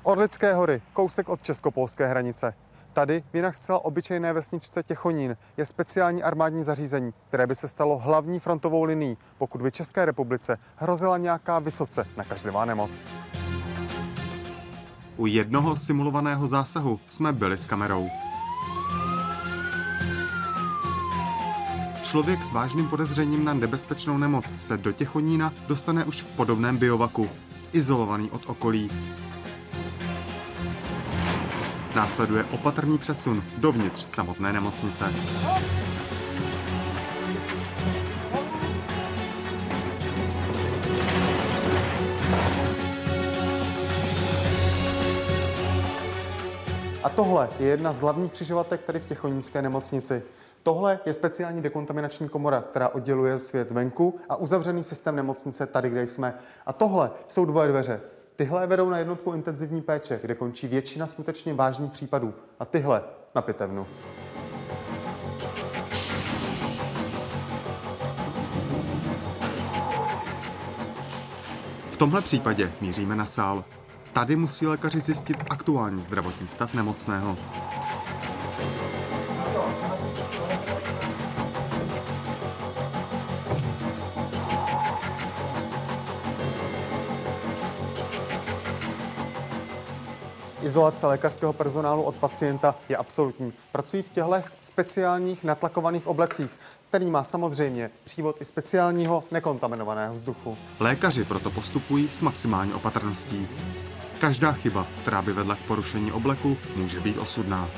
[0.02, 2.54] Orlické hory, kousek od česko-polské hranice.
[2.96, 7.98] Tady v jinak zcela obyčejné vesničce Těchonín je speciální armádní zařízení, které by se stalo
[7.98, 13.04] hlavní frontovou linií, pokud by České republice hrozila nějaká vysoce nakažlivá nemoc.
[15.16, 18.08] U jednoho simulovaného zásahu jsme byli s kamerou.
[22.02, 27.28] Člověk s vážným podezřením na nebezpečnou nemoc se do Těchonína dostane už v podobném biovaku,
[27.72, 28.90] izolovaný od okolí.
[31.96, 35.04] Následuje opatrný přesun dovnitř samotné nemocnice.
[47.02, 50.22] A tohle je jedna z hlavních křižovatek tady v Těchonínské nemocnici.
[50.62, 56.06] Tohle je speciální dekontaminační komora, která odděluje svět venku a uzavřený systém nemocnice tady, kde
[56.06, 56.34] jsme.
[56.66, 58.00] A tohle jsou dvoje dveře.
[58.36, 62.34] Tyhle vedou na jednotku intenzivní péče, kde končí většina skutečně vážných případů.
[62.60, 63.02] A tyhle
[63.34, 63.86] na pitevnu.
[71.90, 73.64] V tomhle případě míříme na sál.
[74.12, 77.36] Tady musí lékaři zjistit aktuální zdravotní stav nemocného.
[90.66, 93.52] Izolace lékařského personálu od pacienta je absolutní.
[93.72, 96.50] Pracují v těchto speciálních natlakovaných oblecích,
[96.88, 100.56] který má samozřejmě přívod i speciálního nekontaminovaného vzduchu.
[100.80, 103.48] Lékaři proto postupují s maximální opatrností.
[104.18, 107.68] Každá chyba, která by vedla k porušení obleku, může být osudná.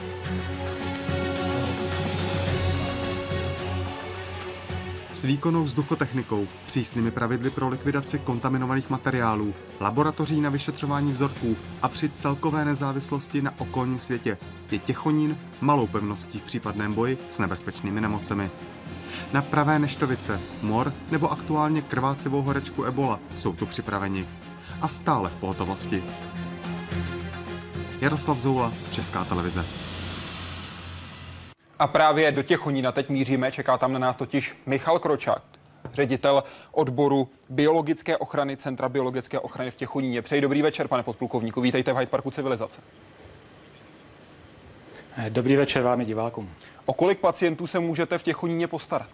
[5.12, 12.08] S výkonnou vzduchotechnikou, přísnými pravidly pro likvidaci kontaminovaných materiálů, laboratoří na vyšetřování vzorků a při
[12.08, 14.38] celkové nezávislosti na okolním světě
[14.70, 18.50] je Těchonín malou pevností v případném boji s nebezpečnými nemocemi.
[19.32, 24.26] Na pravé neštovice, mor nebo aktuálně krvácivou horečku ebola jsou tu připraveni
[24.80, 26.04] a stále v pohotovosti.
[28.00, 29.87] Jaroslav Zoula, Česká televize.
[31.78, 35.42] A právě do Těchonína teď míříme, čeká tam na nás totiž Michal Kročák,
[35.92, 40.22] ředitel odboru biologické ochrany Centra biologické ochrany v Těchoníně.
[40.22, 41.60] Přeji dobrý večer, pane podplukovníku.
[41.60, 42.80] Vítejte v Hyde Parku Civilizace.
[45.28, 46.50] Dobrý večer vám i divákům.
[46.86, 49.10] O kolik pacientů se můžete v Těchoníně postarat?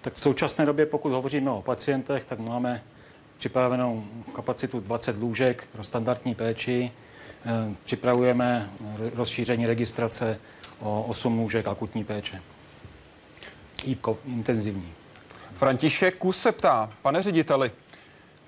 [0.00, 2.82] Tak v současné době, pokud hovoříme o pacientech, tak máme
[3.36, 6.92] připravenou kapacitu 20 lůžek pro standardní péči,
[7.84, 8.70] připravujeme
[9.14, 10.40] rozšíření registrace
[10.80, 12.42] o 8 lůžek akutní péče.
[13.84, 14.92] I intenzivní.
[15.54, 17.70] František Kus se ptá, pane řediteli,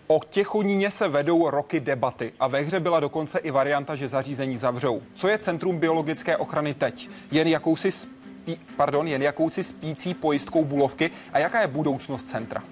[0.06, 4.56] O Těchoníně se vedou roky debaty a ve hře byla dokonce i varianta, že zařízení
[4.56, 5.02] zavřou.
[5.14, 7.08] Co je Centrum biologické ochrany teď?
[7.30, 12.62] Jen jakousi, spí, pardon, jen jakousi spící pojistkou Bulovky a jaká je budoucnost centra?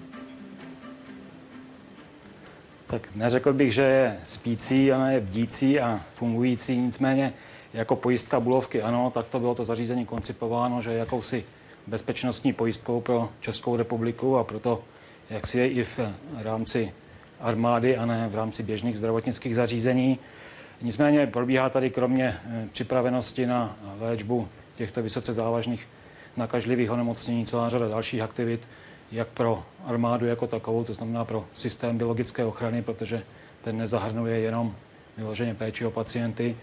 [2.91, 6.77] Tak neřekl bych, že je spící, ale je bdící a fungující.
[6.77, 7.33] Nicméně
[7.73, 11.43] jako pojistka Bulovky ano, tak to bylo to zařízení koncipováno, že jakousi
[11.87, 14.83] bezpečnostní pojistkou pro Českou republiku a proto,
[15.29, 15.99] jak si je i v
[16.35, 16.93] rámci
[17.39, 20.19] armády a ne v rámci běžných zdravotnických zařízení.
[20.81, 25.87] Nicméně probíhá tady kromě eh, připravenosti na léčbu těchto vysoce závažných
[26.37, 28.67] nakažlivých onemocnění celá řada dalších aktivit,
[29.11, 33.23] jak pro armádu jako takovou, to znamená pro systém biologické ochrany, protože
[33.61, 34.75] ten nezahrnuje jenom
[35.17, 36.55] vyloženě péči o pacienty,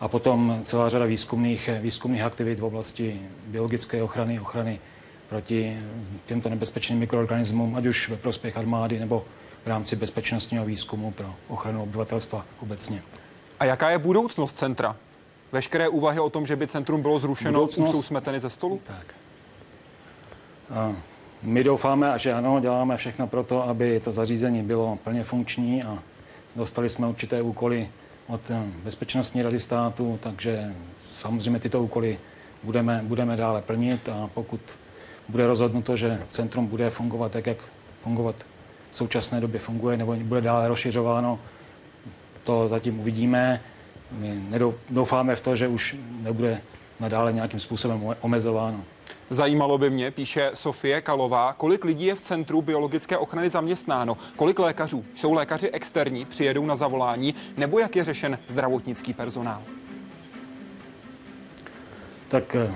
[0.00, 4.80] a potom celá řada výzkumných, výzkumných aktivit v oblasti biologické ochrany, ochrany
[5.28, 5.78] proti
[6.26, 9.24] těmto nebezpečným mikroorganismům, ať už ve prospěch armády nebo
[9.64, 13.02] v rámci bezpečnostního výzkumu pro ochranu obyvatelstva obecně.
[13.60, 14.96] A jaká je budoucnost centra?
[15.52, 17.88] Veškeré úvahy o tom, že by centrum bylo zrušeno, budoucnost...
[17.88, 18.80] už jsou smeteny ze stolu?
[18.84, 19.14] Tak.
[20.70, 20.94] A
[21.42, 25.98] my doufáme, že ano, děláme všechno pro to, aby to zařízení bylo plně funkční a
[26.56, 27.88] dostali jsme určité úkoly
[28.26, 32.18] od eh, Bezpečnostní rady státu, takže samozřejmě tyto úkoly
[32.62, 34.60] budeme, budeme dále plnit a pokud
[35.28, 37.58] bude rozhodnuto, že centrum bude fungovat tak, jak
[38.02, 38.36] fungovat
[38.90, 41.38] v současné době funguje, nebo bude dále rozšiřováno,
[42.44, 43.60] to zatím uvidíme.
[44.10, 44.58] My
[44.90, 46.60] doufáme v to, že už nebude
[47.00, 48.80] nadále nějakým způsobem omezováno.
[49.30, 54.58] Zajímalo by mě, píše Sofie Kalová, kolik lidí je v Centru biologické ochrany zaměstnáno, kolik
[54.58, 55.04] lékařů.
[55.14, 59.62] Jsou lékaři externí, přijedou na zavolání, nebo jak je řešen zdravotnický personál?
[62.28, 62.74] Tak eh,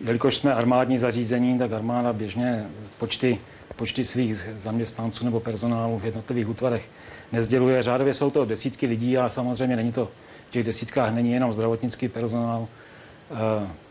[0.00, 2.66] jelikož jsme armádní zařízení, tak armáda běžně
[2.98, 3.38] počty,
[3.76, 6.90] počty svých zaměstnanců nebo personálu v jednotlivých útvarech
[7.32, 7.82] nezděluje.
[7.82, 10.08] Řádově jsou to desítky lidí, ale samozřejmě není to
[10.48, 12.68] v těch desítkách není jenom zdravotnický personál,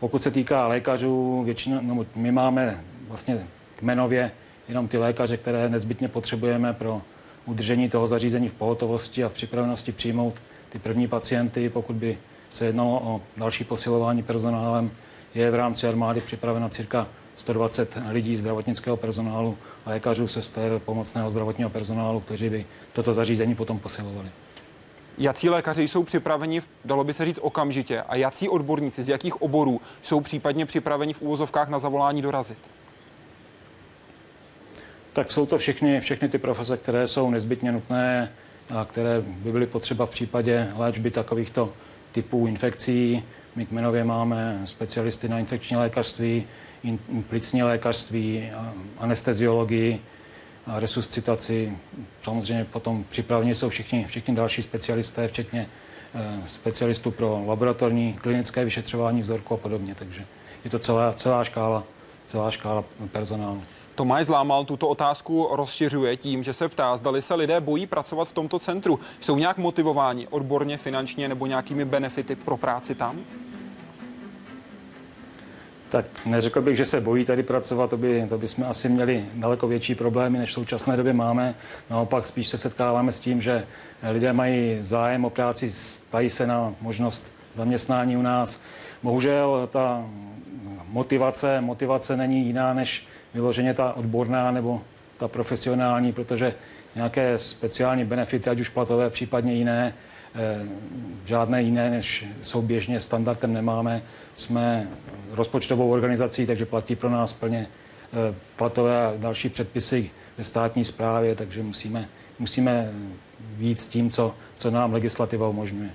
[0.00, 4.30] pokud se týká lékařů, většina, no, my máme vlastně kmenově
[4.68, 7.02] jenom ty lékaře, které nezbytně potřebujeme pro
[7.46, 10.34] udržení toho zařízení v pohotovosti a v připravenosti přijmout
[10.68, 12.18] ty první pacienty, pokud by
[12.50, 14.90] se jednalo o další posilování personálem.
[15.34, 22.20] Je v rámci armády připraveno cirka 120 lidí zdravotnického personálu, lékařů, sester, pomocného zdravotního personálu,
[22.20, 24.28] kteří by toto zařízení potom posilovali.
[25.20, 29.80] Jací lékaři jsou připraveni, dalo by se říct okamžitě, a jací odborníci z jakých oborů
[30.02, 32.58] jsou případně připraveni v úvozovkách na zavolání dorazit?
[35.12, 38.32] Tak jsou to všechny, všechny ty profese, které jsou nezbytně nutné
[38.70, 41.72] a které by byly potřeba v případě léčby takovýchto
[42.12, 43.24] typů infekcí.
[43.56, 46.44] My kmenově máme specialisty na infekční lékařství,
[47.28, 48.50] plicní lékařství,
[48.98, 50.00] anesteziologii,
[50.66, 51.78] resuscitaci.
[52.22, 55.66] Samozřejmě potom připraveni jsou všichni, všichni další specialisté, včetně
[56.14, 59.94] eh, specialistů pro laboratorní klinické vyšetřování vzorku a podobně.
[59.94, 60.24] Takže
[60.64, 61.84] je to celá, celá, škála,
[62.24, 63.62] celá škála personálu.
[63.94, 68.32] Tomáš Zlámal tuto otázku rozšiřuje tím, že se ptá, zdali se lidé bojí pracovat v
[68.32, 69.00] tomto centru.
[69.20, 73.20] Jsou nějak motivováni odborně, finančně nebo nějakými benefity pro práci tam?
[75.90, 79.24] Tak neřekl bych, že se bojí tady pracovat, to by, to by jsme asi měli
[79.34, 81.54] daleko větší problémy, než v současné době máme.
[81.90, 83.66] Naopak spíš se setkáváme s tím, že
[84.10, 85.70] lidé mají zájem o práci,
[86.08, 88.60] ptají se na možnost zaměstnání u nás.
[89.02, 90.04] Bohužel ta
[90.88, 94.82] motivace, motivace není jiná než vyloženě ta odborná nebo
[95.16, 96.54] ta profesionální, protože
[96.94, 99.94] nějaké speciální benefity, ať už platové, případně jiné,
[101.24, 104.02] žádné jiné, než jsou běžně standardem nemáme.
[104.34, 104.88] Jsme
[105.30, 107.66] rozpočtovou organizací, takže platí pro nás plně
[108.12, 112.90] eh, platové a další předpisy ve státní správě, takže musíme, musíme
[113.40, 115.90] víc s tím, co, co nám legislativa umožňuje.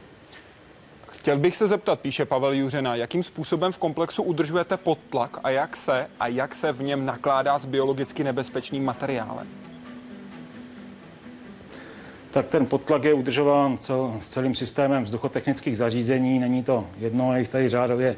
[1.07, 5.75] Chtěl bych se zeptat, píše Pavel Juřena, jakým způsobem v komplexu udržujete podtlak a jak
[5.75, 9.64] se a jak se v něm nakládá s biologicky nebezpečným materiálem?
[12.35, 16.39] Tak ten podtlak je udržován cel, celým systémem vzduchotechnických zařízení.
[16.39, 18.15] Není to jedno, je jich tady řádově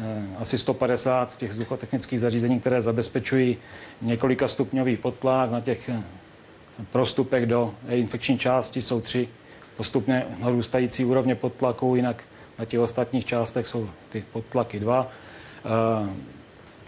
[0.00, 3.56] Eh, asi 150 těch vzduchotechnických zařízení, které zabezpečují
[4.02, 5.50] několika stupňový podtlak.
[5.50, 6.02] Na těch eh,
[6.92, 9.28] prostupech do infekční části jsou tři
[9.76, 12.22] postupně narůstající úrovně podtlaku, jinak
[12.58, 15.08] na těch ostatních částech jsou ty podtlaky dva.
[15.64, 16.10] Eh,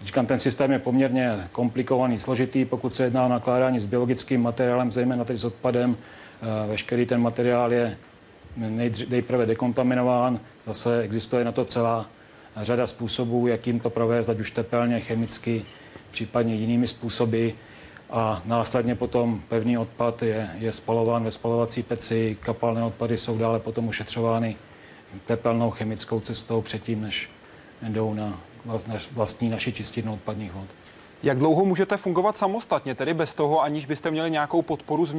[0.03, 4.93] říkám, ten systém je poměrně komplikovaný, složitý, pokud se jedná o nakládání s biologickým materiálem,
[4.93, 5.97] zejména tedy s odpadem.
[6.67, 7.97] Veškerý ten materiál je
[9.09, 12.07] nejprve dekontaminován, zase existuje na to celá
[12.57, 15.65] řada způsobů, jakým to provést, ať už tepelně, chemicky,
[16.11, 17.49] případně jinými způsoby.
[18.11, 23.61] A následně potom pevný odpad je, je spalován ve spalovací peci, kapalné odpady jsou dále
[23.61, 24.57] potom ušetřovány
[25.27, 27.31] tepelnou chemickou cestou předtím, než
[27.83, 28.41] jdou na
[29.13, 30.69] vlastní naši čistírnu odpadních vod.
[31.23, 35.13] Jak dlouho můžete fungovat samostatně, tedy bez toho, aniž byste měli nějakou podporu z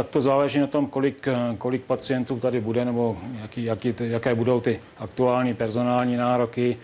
[0.00, 4.60] Tak to záleží na tom, kolik, kolik pacientů tady bude nebo jaký, jaký, jaké budou
[4.60, 6.76] ty aktuální personální nároky.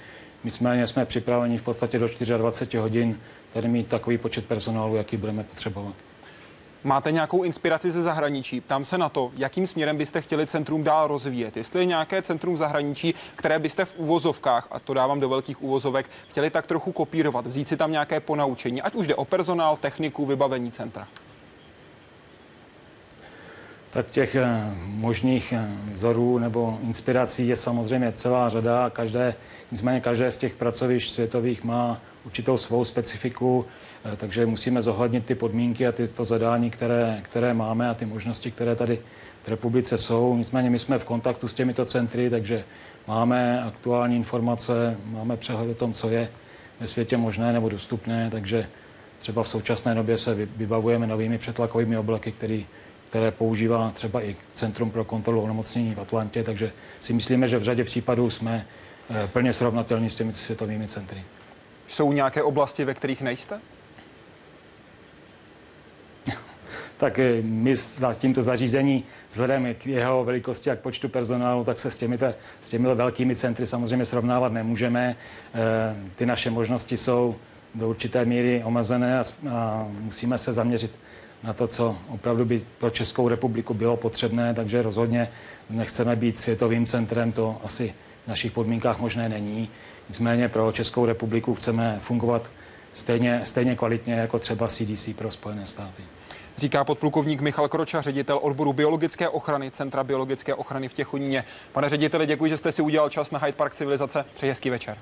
[0.44, 3.20] Nicméně jsme připraveni v podstatě do 24 hodin
[3.52, 5.94] tady mít takový počet personálu, jaký budeme potřebovat.
[6.84, 8.60] Máte nějakou inspiraci ze zahraničí?
[8.60, 11.56] Ptám se na to, jakým směrem byste chtěli centrum dál rozvíjet.
[11.56, 16.10] Jestli je nějaké centrum zahraničí, které byste v úvozovkách, a to dávám do velkých úvozovek,
[16.28, 20.26] chtěli tak trochu kopírovat, vzít si tam nějaké ponaučení, ať už jde o personál, techniku,
[20.26, 21.08] vybavení centra.
[23.96, 28.90] Tak těch eh, možných eh, vzorů nebo inspirací je samozřejmě celá řada.
[28.90, 29.34] Každé,
[29.72, 33.66] nicméně každé z těch pracovišť světových má určitou svou specifiku,
[34.04, 38.50] eh, takže musíme zohlednit ty podmínky a tyto zadání, které, které máme a ty možnosti,
[38.50, 38.98] které tady
[39.44, 40.36] v republice jsou.
[40.36, 42.64] Nicméně my jsme v kontaktu s těmito centry, takže
[43.08, 46.28] máme aktuální informace, máme přehled o tom, co je
[46.80, 48.66] ve světě možné nebo dostupné, takže
[49.18, 52.66] třeba v současné době se vybavujeme novými přetlakovými obleky, který
[53.16, 57.62] které používá třeba i Centrum pro kontrolu onemocnění v Atlantě, takže si myslíme, že v
[57.62, 58.66] řadě případů jsme
[59.10, 61.22] eh, plně srovnatelní s těmi světovými centry.
[61.88, 63.60] Jsou nějaké oblasti, ve kterých nejste?
[66.96, 71.78] tak eh, my s tímto zařízení, vzhledem k jeho velikosti a k počtu personálu, tak
[71.78, 72.18] se s těmi,
[72.60, 75.16] s těmi velkými centry samozřejmě srovnávat nemůžeme.
[75.54, 77.36] Eh, ty naše možnosti jsou
[77.74, 81.05] do určité míry omezené a, a musíme se zaměřit
[81.42, 85.28] na to, co opravdu by pro Českou republiku bylo potřebné, takže rozhodně
[85.70, 89.70] nechceme být světovým centrem, to asi v našich podmínkách možné není.
[90.08, 92.50] Nicméně pro Českou republiku chceme fungovat
[92.94, 96.02] stejně, stejně kvalitně jako třeba CDC pro Spojené státy.
[96.56, 101.44] Říká podplukovník Michal Kroča, ředitel odboru biologické ochrany Centra biologické ochrany v Těchoníně.
[101.72, 104.24] Pane řediteli, děkuji, že jste si udělal čas na Hyde Park Civilizace.
[104.34, 104.98] Přeji hezký večer.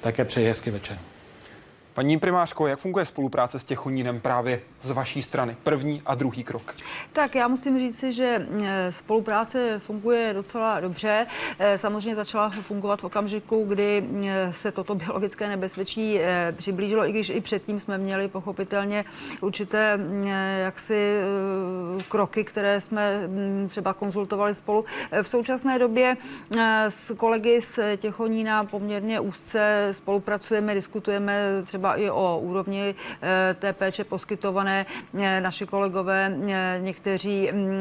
[0.00, 0.98] Také přeji hezký večer.
[1.98, 5.56] Paní primářko, jak funguje spolupráce s Těchonínem právě z vaší strany?
[5.62, 6.74] První a druhý krok.
[7.12, 11.26] Tak já musím říct si, že eh, spolupráce funguje docela dobře.
[11.58, 16.20] Eh, samozřejmě začala fungovat v okamžiku, kdy eh, se toto biologické nebezpečí
[16.56, 19.04] přiblížilo, i když i předtím jsme měli pochopitelně
[19.40, 19.98] určité
[20.62, 21.20] jaksi
[22.08, 23.28] kroky, které jsme
[23.68, 24.84] třeba konzultovali spolu.
[25.22, 26.16] V současné době
[26.88, 33.72] s kolegy z Těchonína poměrně úzce spolupracujeme, diskutujeme třeba třeba i o úrovni eh, té
[33.72, 34.86] péče poskytované.
[35.18, 37.80] Eh, naši kolegové eh, někteří mm,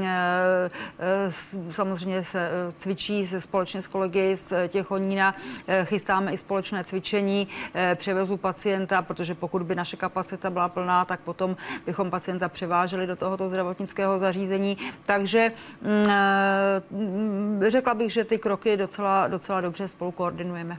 [1.72, 5.36] samozřejmě se cvičí se společně s kolegy z Těchonína.
[5.84, 7.48] Chystáme i společné cvičení
[7.96, 13.16] převezu pacienta, protože pokud by naše kapacita byla plná, tak potom bychom pacienta převáželi do
[13.16, 14.78] tohoto zdravotnického zařízení.
[15.06, 15.52] Takže
[15.82, 20.78] mm, řekla bych, že ty kroky docela, docela dobře spolu koordinujeme.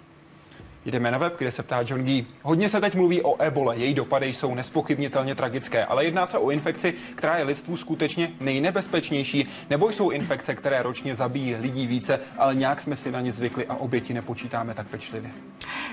[0.91, 2.24] Jdeme na web, kde se ptá John Gee.
[2.43, 6.51] Hodně se teď mluví o ebole, její dopady jsou nespochybnitelně tragické, ale jedná se o
[6.51, 12.55] infekci, která je lidstvu skutečně nejnebezpečnější, nebo jsou infekce, které ročně zabíjí lidí více, ale
[12.55, 15.30] nějak jsme si na ně zvykli a oběti nepočítáme tak pečlivě.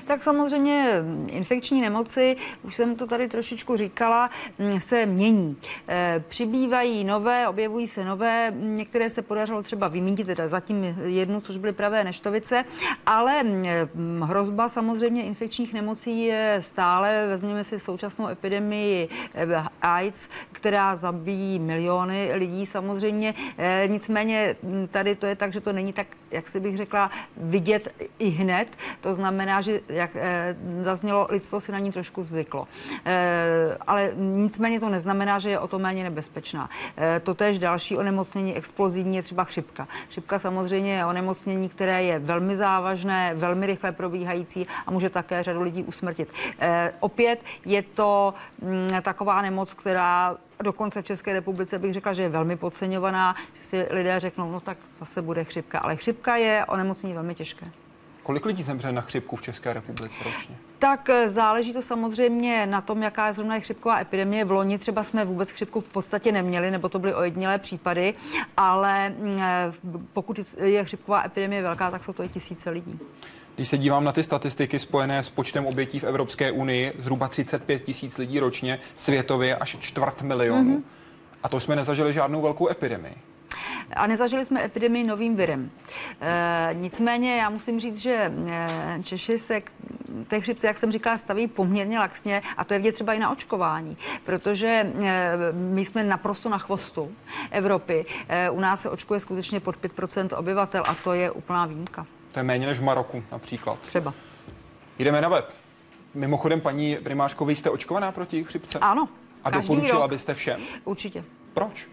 [0.06, 4.30] Tak samozřejmě infekční nemoci, už jsem to tady trošičku říkala,
[4.60, 5.58] mm, se mění.
[5.90, 11.58] E, přibývají nové, objevují se nové, některé se podařilo třeba vymítit, teda zatím jednu, což
[11.58, 12.66] byly pravé neštovice,
[13.06, 14.85] ale mm, hrozba samozřejmě
[15.24, 23.34] infekčních nemocí je stále, vezměme si současnou epidemii eh, AIDS, která zabíjí miliony lidí samozřejmě.
[23.58, 27.12] Eh, nicméně hm, tady to je tak, že to není tak, jak si bych řekla,
[27.38, 28.68] vidět i hned.
[29.02, 32.68] To znamená, že jak eh, zaznělo, lidstvo si na ní trošku zvyklo.
[33.88, 36.70] Ale nicméně to neznamená, že je o to méně nebezpečná.
[37.24, 39.88] Totež další onemocnění explozivní je třeba chřipka.
[40.10, 45.62] Chřipka samozřejmě je onemocnění, které je velmi závažné, velmi rychle probíhající a může také řadu
[45.62, 46.30] lidí usmrtit.
[46.60, 52.14] E, opět je to m, mm, taková nemoc, která dokonce v České republice bych řekla,
[52.14, 55.80] že je velmi podceňovaná, že si lidé řeknou, no tak zase bude chřipka.
[55.80, 57.72] Ale chřipka je onemocnění velmi těžké.
[58.26, 60.58] Kolik lidí zemře na chřipku v České republice ročně?
[60.80, 64.46] Tak eh, záleží to samozřejmě na tom, jaká je zrovna chřipková epidemie.
[64.46, 68.14] V loni třeba jsme vůbec chřipku v podstatě neměli, nebo to byly ojedinělé případy,
[68.58, 69.74] ale mm, eh,
[70.14, 73.00] pokud je chřipková epidemie velká, tak jsou to i tisíce lidí.
[73.56, 77.84] Když se dívám na ty statistiky spojené s počtem obětí v Evropské unii, zhruba 35
[77.84, 80.78] tisíc lidí ročně, světově až čtvrt milionu.
[80.78, 80.84] Mm-hmm.
[81.44, 83.16] A to jsme nezažili žádnou velkou epidemii.
[83.96, 85.72] A nezažili jsme epidemii novým virem.
[86.22, 89.72] E, nicméně já musím říct, že e, Češi se k
[90.28, 93.32] té chřipce, jak jsem říkala, staví poměrně laxně a to je vidět třeba i na
[93.32, 94.92] očkování, protože e,
[95.52, 97.12] my jsme naprosto na chvostu
[97.52, 98.06] Evropy.
[98.28, 102.06] E, u nás se očkuje skutečně pod 5% obyvatel a to je úplná výjimka.
[102.36, 103.80] To je méně než v Maroku například.
[103.80, 104.14] Třeba.
[105.00, 105.56] Jdeme na web.
[106.14, 108.80] Mimochodem, paní primářko, vy jste očkovaná proti chřipce?
[108.80, 109.10] Ano.
[109.44, 110.10] A doporučila rok.
[110.10, 110.62] byste všem?
[110.86, 111.24] Určitě.
[111.54, 111.88] Proč?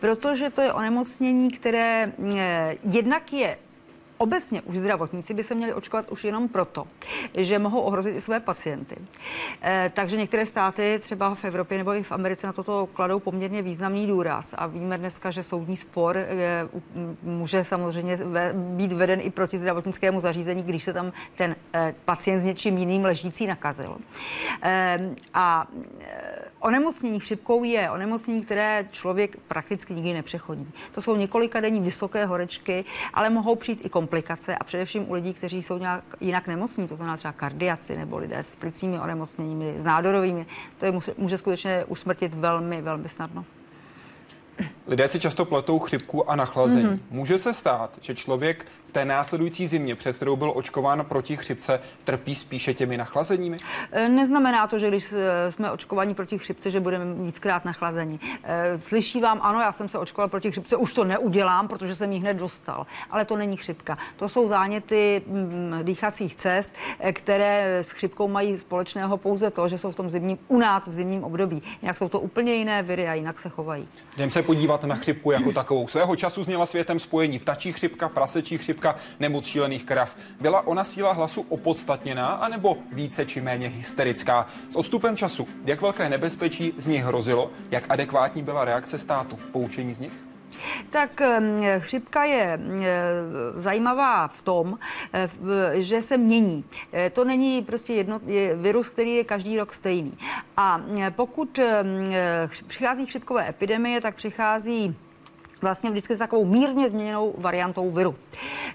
[0.00, 3.58] Protože to je onemocnění, které eh, jednak je
[4.18, 6.86] obecně už zdravotníci by se měli očkovat už jenom proto,
[7.34, 8.96] že mohou ohrozit i své pacienty.
[9.62, 13.62] Eh, takže některé státy, třeba v Evropě nebo i v Americe, na toto kladou poměrně
[13.62, 14.54] významný důraz.
[14.56, 16.68] A víme dneska, že soudní spor je,
[17.22, 18.18] může samozřejmě
[18.52, 23.04] být veden i proti zdravotnickému zařízení, když se tam ten eh, pacient s něčím jiným
[23.04, 23.96] ležící nakazil.
[24.62, 24.98] Eh,
[25.34, 25.66] a
[26.66, 30.72] onemocnění chřipkou je onemocnění, které člověk prakticky nikdy nepřechodí.
[30.92, 35.34] To jsou několika denní vysoké horečky, ale mohou přijít i komplikace a především u lidí,
[35.34, 39.84] kteří jsou nějak jinak nemocní, to znamená třeba kardiaci nebo lidé s plicními onemocněními, s
[39.84, 40.46] nádorovými.
[40.78, 43.44] To je může, může skutečně usmrtit velmi, velmi snadno.
[44.86, 46.86] Lidé si často pletou chřipku a nachlazení.
[46.86, 46.98] Mm-hmm.
[47.10, 52.34] Může se stát, že člověk té následující zimě, před kterou byl očkován proti chřipce, trpí
[52.34, 53.56] spíše těmi nachlazeními?
[53.92, 58.20] E, neznamená to, že když e, jsme očkovaní proti chřipce, že budeme víckrát nachlazení.
[58.44, 62.12] E, slyší vám, ano, já jsem se očkoval proti chřipce, už to neudělám, protože jsem
[62.12, 62.86] ji hned dostal.
[63.10, 63.98] Ale to není chřipka.
[64.16, 66.72] To jsou záněty mm, dýchacích cest,
[67.12, 70.92] které s chřipkou mají společného pouze to, že jsou v tom zimním, u nás v
[70.92, 71.62] zimním období.
[71.82, 73.88] Jinak jsou to úplně jiné viry a jinak se chovají.
[74.16, 75.88] Jdeme se podívat na chřipku jako takovou.
[75.88, 78.85] Svého času zněla světem spojení ptačí chřipka, prasečí chřipka,
[79.20, 80.16] nemoc šílených krav.
[80.40, 84.46] Byla ona síla hlasu opodstatněná, anebo více či méně hysterická?
[84.70, 89.38] S odstupem času, jak velké nebezpečí z nich hrozilo, jak adekvátní byla reakce státu?
[89.52, 90.12] Poučení z nich?
[90.90, 91.22] Tak
[91.78, 92.60] chřipka je
[93.56, 94.78] zajímavá v tom,
[95.12, 95.28] eh,
[95.82, 96.64] že se mění.
[96.92, 100.18] Eh, to není prostě jedno, je virus, který je každý rok stejný.
[100.56, 100.80] A
[101.10, 101.58] pokud
[102.66, 104.96] přichází chřipkové epidemie, tak přichází
[105.62, 108.14] vlastně vždycky s takovou mírně změněnou variantou viru.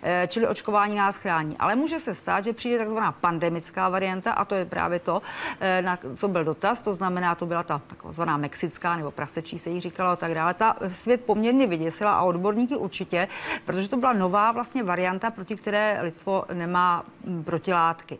[0.01, 1.55] Eh, čili očkování nás chrání.
[1.59, 5.21] Ale může se stát, že přijde takzvaná pandemická varianta a to je právě to,
[5.59, 9.69] eh, na co byl dotaz, to znamená, to byla ta takzvaná mexická nebo prasečí se
[9.69, 10.53] jí říkalo a tak dále.
[10.53, 13.27] Ta svět poměrně vyděsila a odborníky určitě,
[13.65, 18.17] protože to byla nová vlastně varianta, proti které lidstvo nemá hm, protilátky.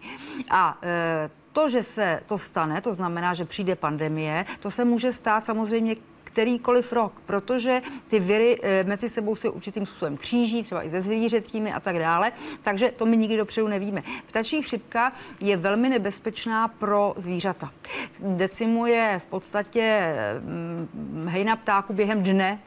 [0.49, 5.13] A eh, to, že se to stane, to znamená, že přijde pandemie, to se může
[5.13, 5.95] stát samozřejmě
[6.31, 11.01] kterýkoliv rok, protože ty viry eh, mezi sebou se určitým způsobem kříží, třeba i ze
[11.01, 14.03] zvířecími a tak dále, takže to my nikdy dopředu nevíme.
[14.27, 17.71] Ptačí chřipka je velmi nebezpečná pro zvířata.
[18.19, 22.59] Decimuje v podstatě hm, hejna ptáku během dne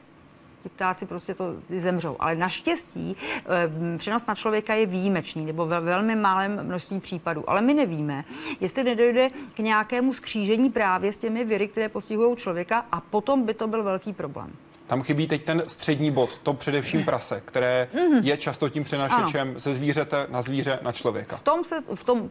[0.65, 1.45] ti ptáci prostě to
[1.81, 2.17] zemřou.
[2.19, 7.51] Ale naštěstí eh, přenos na člověka je výjimečný nebo ve velmi malém množství případů.
[7.51, 8.25] Ale my nevíme,
[8.61, 13.55] jestli nedojde k nějakému skřížení právě s těmi viry, které postihují člověka a potom by
[13.55, 14.53] to byl velký problém.
[14.87, 18.21] Tam chybí teď ten střední bod, to především prase, které mm-hmm.
[18.23, 19.61] je často tím přenašečem ano.
[19.61, 21.37] ze zvířete na zvíře na člověka.
[21.37, 22.31] V tom, se, v tom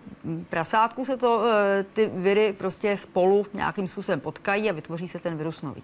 [0.49, 5.37] prasátku se to, eh, ty viry prostě spolu nějakým způsobem potkají a vytvoří se ten
[5.37, 5.83] virus nový.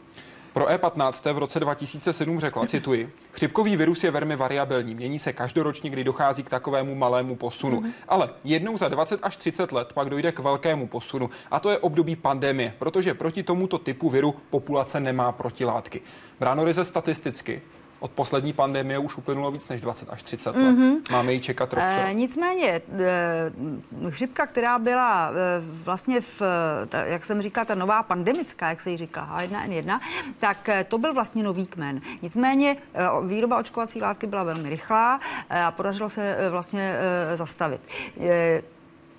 [0.53, 5.89] Pro E15 v roce 2007 řekla, cituji, chřipkový virus je velmi variabilní, mění se každoročně,
[5.89, 7.81] kdy dochází k takovému malému posunu.
[7.81, 7.91] Mm-hmm.
[8.07, 11.29] Ale jednou za 20 až 30 let pak dojde k velkému posunu.
[11.51, 16.01] A to je období pandemie, protože proti tomuto typu viru populace nemá protilátky.
[16.39, 17.61] Bráno ryze statisticky,
[17.99, 20.63] od poslední pandemie už uplynulo víc než 20 až 30 let.
[20.63, 21.11] Mm-hmm.
[21.11, 21.83] Máme ji čekat rok.
[21.83, 25.33] E, nicméně, e, chřipka, která byla e,
[25.83, 26.41] vlastně v,
[26.89, 29.99] ta, jak jsem říkala, ta nová pandemická, jak se jí říká, H1N1,
[30.39, 32.01] tak to byl vlastně nový kmen.
[32.21, 35.19] Nicméně e, výroba očkovací látky byla velmi rychlá
[35.49, 36.95] e, a podařilo se e, vlastně
[37.33, 37.81] e, zastavit.
[38.19, 38.61] E,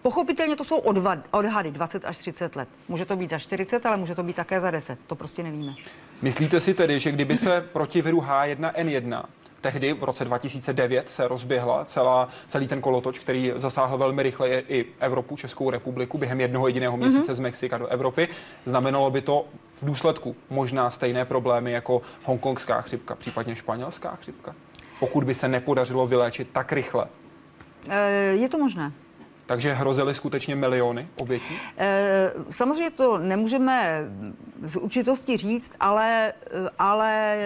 [0.02, 2.68] Pochopitelně to jsou odvad, odhady 20 až 30 let.
[2.88, 4.98] Může to být za 40, ale může to být také za 10.
[5.06, 5.74] To prostě nevíme.
[6.22, 9.24] Myslíte si tedy, že kdyby se proti viru H1N1
[9.60, 14.86] tehdy v roce 2009 se rozběhla celá, celý ten kolotoč, který zasáhl velmi rychle i
[15.00, 17.06] Evropu, Českou republiku během jednoho jediného mhm.
[17.06, 17.34] měsíce mm-hmm.
[17.34, 18.28] z Mexika do Evropy.
[18.64, 24.54] Znamenalo by to v důsledku možná stejné problémy jako hongkongská chřipka, případně španělská chřipka,
[25.00, 27.06] pokud by se nepodařilo vyléčit tak rychle?
[27.88, 28.92] E, je to možné.
[29.50, 31.54] Takže hrozily skutečně miliony obětí?
[31.78, 34.04] E, samozřejmě to nemůžeme
[34.62, 36.32] z určitosti říct, ale,
[36.78, 37.36] ale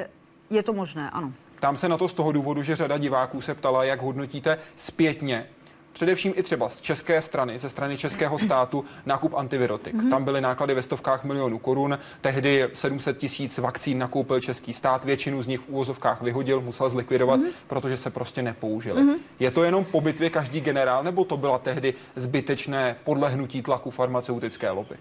[0.51, 1.33] je to možné, ano.
[1.61, 5.47] Tam se na to z toho důvodu, že řada diváků se ptala, jak hodnotíte zpětně
[5.95, 9.95] především i třeba z české strany, ze strany českého státu, nákup antivirotik.
[9.95, 10.11] Mm-hmm.
[10.11, 11.99] Tam byly náklady ve stovkách milionů korun.
[12.21, 17.41] Tehdy 700 tisíc vakcín nakoupil český stát, většinu z nich v úvozovkách vyhodil, musel zlikvidovat,
[17.41, 17.53] mm-hmm.
[17.67, 19.03] protože se prostě nepoužili.
[19.03, 19.17] Mm-hmm.
[19.39, 24.71] Je to jenom po bitvě každý generál, nebo to byla tehdy zbytečné podlehnutí tlaku farmaceutické
[24.71, 24.97] lobby?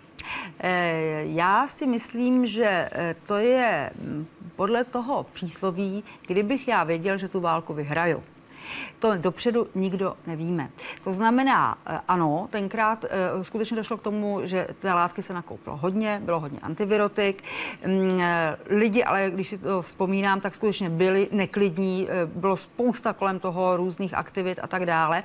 [0.59, 7.17] Eh, já si myslím, že eh, to je mm, podle toho přísloví, kdybych já věděl,
[7.17, 8.23] že tu válku vyhraju
[8.99, 10.69] To dopředu nikdo nevíme.
[11.03, 15.77] To znamená, eh, ano, tenkrát eh, skutečně došlo k tomu, že té látky se nakoupilo
[15.77, 17.43] hodně, bylo hodně antivirotik.
[17.87, 23.39] Mm, eh, lidi, ale když si to vzpomínám, tak skutečně byli neklidní, bylo spousta kolem
[23.39, 25.23] toho různých aktivit a tak dále.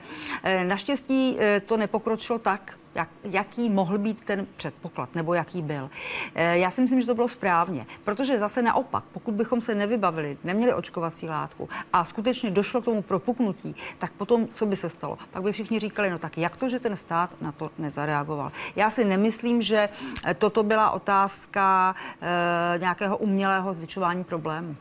[0.64, 5.91] Naštěstí to nepokročilo tak, jak, jaký mohl být ten předpoklad, nebo jaký byl.
[6.34, 10.39] Eh, já si myslím, že to bylo správně, protože zase naopak, pokud bychom se nevybavili,
[10.45, 15.18] neměli očkovací látku a skutečně došlo k tomu propuknutí, tak potom, co by se stalo?
[15.30, 18.53] Pak by všichni říkali, no tak jak to, že ten stát na to nezareagoval?
[18.76, 19.89] Já si nemyslím, že
[20.24, 24.76] eh, toto byla otázka e, nějakého umělého zvyšování problému.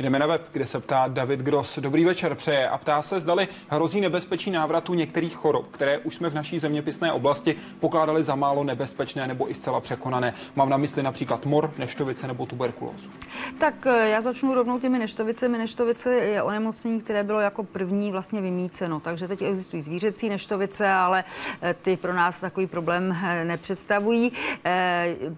[0.00, 1.78] Jdeme na web, kde se ptá David Gross.
[1.78, 6.30] Dobrý večer přeje a ptá se, zdali hrozí nebezpečí návratu některých chorob, které už jsme
[6.30, 10.32] v naší zeměpisné oblasti pokládali za málo nebezpečné nebo i zcela překonané.
[10.56, 13.10] Mám na mysli například mor, neštovice nebo tuberkulózu.
[13.58, 15.58] Tak eh, já začnu rovnou těmi neštovicemi.
[15.58, 19.00] Neštovice je onemocnění, které bylo jako první vlastně vymíceno.
[19.00, 21.24] Takže teď existují zvířecí neštovice, ale
[21.62, 24.32] eh, ty pro nás takový problém eh, nepředstavují.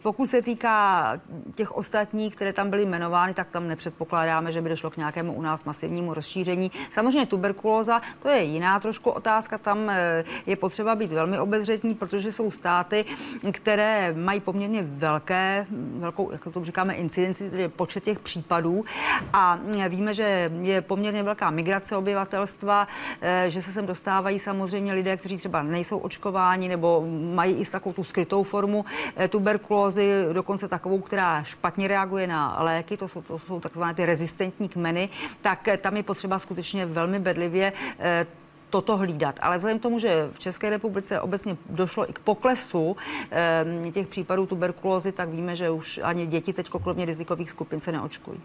[0.02, 1.20] Pokud se týká
[1.54, 5.42] těch ostatních, které tam byly jmenovány, tak tam nepředpokládáme, že by došlo k nějakému u
[5.42, 6.70] nás masivnímu rozšíření.
[6.90, 12.32] Samozřejmě tuberkulóza, to je jiná trošku otázka, tam eh, je potřeba být velmi obezřetní, protože
[12.32, 13.04] jsou státy,
[13.52, 15.66] které mají poměrně velké,
[15.98, 18.84] velkou, jak to říkáme, incidenci, tedy počet těch případů.
[19.32, 22.88] A eh, víme, že je poměrně velká migrace obyvatelstva,
[23.20, 27.92] eh, že se sem dostávají samozřejmě lidé, kteří třeba nejsou očkováni nebo mají i takovou
[27.92, 28.84] tu skrytou formu
[29.28, 34.41] tuberkulózy, dokonce takovou, která špatně reaguje na léky, to jsou, to jsou takzvané ty rezistentní
[34.42, 35.08] rezistentní kmeny,
[35.40, 38.26] tak eh, tam je potřeba skutečně velmi bedlivě eh,
[38.70, 39.38] toto hlídat.
[39.42, 42.96] Ale vzhledem k tomu, že v České republice obecně došlo i k poklesu
[43.30, 47.92] e, těch případů tuberkulózy, tak víme, že už ani děti teď kromě rizikových skupin se
[47.92, 48.40] neočkují.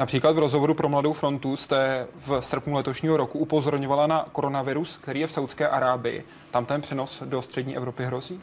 [0.00, 5.20] Například v rozhovoru pro Mladou frontu jste v srpnu letošního roku upozorňovala na koronavirus, který
[5.20, 6.24] je v Saudské Arábii.
[6.50, 8.40] Tam ten přenos do střední Evropy hrozí?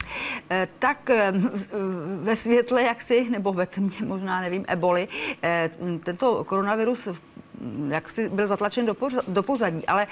[0.50, 1.32] Eh, tak eh,
[2.22, 5.08] ve světle jaksi, nebo ve tmě možná, nevím, eboli,
[5.42, 5.70] eh,
[6.04, 7.08] tento koronavirus
[7.88, 9.86] jak si byl zatlačen do, poř- do pozadí.
[9.86, 10.06] Ale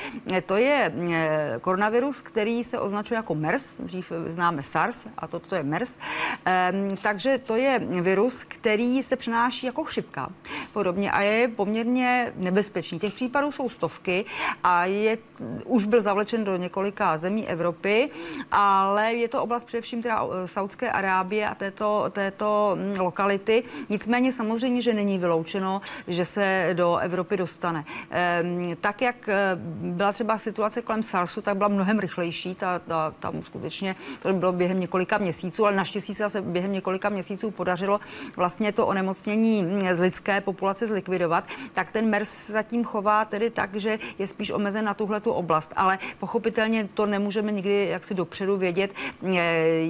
[0.47, 5.55] to je eh, koronavirus, který se označuje jako MERS, dřív známe SARS a toto to
[5.55, 5.99] je MERS.
[6.45, 10.29] Ehm, takže to je virus, který se přenáší jako chřipka
[10.73, 12.99] podobně a je poměrně nebezpečný.
[12.99, 14.25] Těch případů jsou stovky
[14.65, 15.19] a je,
[15.65, 18.11] už byl zavlečen do několika zemí Evropy,
[18.51, 23.65] ale je to oblast především teda eh, Saudské Arábie a této, této hm, lokality.
[23.89, 27.85] Nicméně samozřejmě, že není vyloučeno, že se do Evropy Dostane.
[28.11, 29.57] Ehm, tak, jak eh,
[29.97, 32.55] byla třeba situace kolem SARSu, tak byla mnohem rychlejší.
[32.55, 37.09] Ta, ta, tam skutečně to bylo během několika měsíců, ale naštěstí se zase během několika
[37.09, 38.01] měsíců podařilo
[38.37, 41.45] vlastně to onemocnění z lidské populace zlikvidovat.
[41.73, 45.31] Tak ten MERS se zatím chová tedy tak, že je spíš omezen na tuhle tu
[45.31, 45.73] oblast.
[45.77, 48.91] Ale pochopitelně to nemůžeme nikdy jaksi dopředu vědět,
[49.25, 49.39] eh,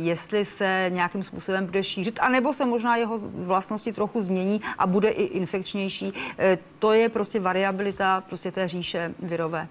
[0.03, 5.09] jestli se nějakým způsobem bude šířit, anebo se možná jeho vlastnosti trochu změní a bude
[5.09, 6.13] i infekčnější.
[6.39, 9.69] Eh, to je prostě prostě variabilita prostě té říše virové.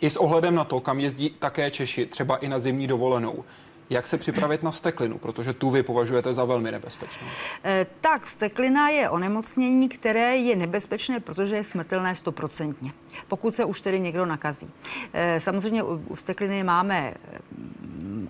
[0.00, 3.44] I s ohledem na to, kam jezdí také Češi, třeba i na zimní dovolenou,
[3.90, 7.26] jak se připravit na vsteklinu, protože tu vy považujete za velmi nebezpečnou?
[7.64, 12.92] E, tak, vsteklina je onemocnění, které je nebezpečné, protože je smrtelné stoprocentně,
[13.28, 14.70] pokud se už tedy někdo nakazí.
[15.12, 17.14] E, samozřejmě u vstekliny máme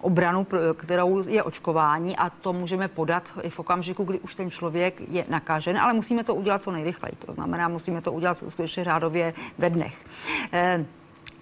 [0.00, 0.46] obranu,
[0.76, 5.24] kterou je očkování a to můžeme podat i v okamžiku, kdy už ten člověk je
[5.28, 7.12] nakažen, ale musíme to udělat co nejrychleji.
[7.26, 9.94] To znamená, musíme to udělat skutečně řádově ve dnech.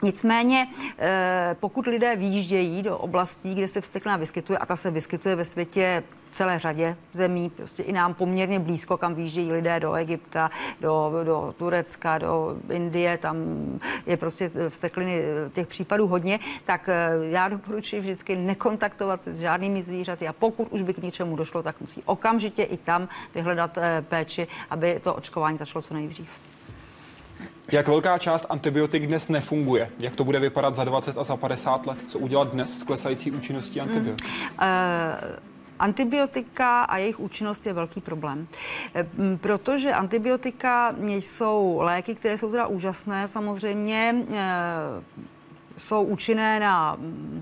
[0.02, 0.68] Eh, Nicméně,
[0.98, 5.44] eh, pokud lidé výjíždějí do oblastí, kde se vsteklina vyskytuje, a ta se vyskytuje ve
[5.44, 11.12] světě celé řadě zemí, prostě i nám poměrně blízko, kam výjíždějí lidé do Egypta, do,
[11.24, 13.36] do Turecka, do Indie, tam
[14.06, 15.22] je prostě vstekliny
[15.52, 20.68] těch případů hodně, tak eh, já doporučuji vždycky nekontaktovat se s žádnými zvířaty a pokud
[20.70, 25.14] už by k něčemu došlo, tak musí okamžitě i tam vyhledat eh, péči, aby to
[25.14, 26.47] očkování začalo co nejdřív.
[27.72, 29.90] Jak velká část antibiotik dnes nefunguje?
[29.98, 31.98] Jak to bude vypadat za 20 a za 50 let?
[32.08, 34.26] Co udělat dnes s klesající účinností antibiotik?
[34.26, 34.32] Mm.
[34.32, 35.38] Uh...
[35.78, 38.48] Antibiotika a jejich účinnost je velký problém,
[39.40, 44.14] protože antibiotika jsou léky, které jsou teda úžasné samozřejmě,
[45.78, 46.96] jsou účinné na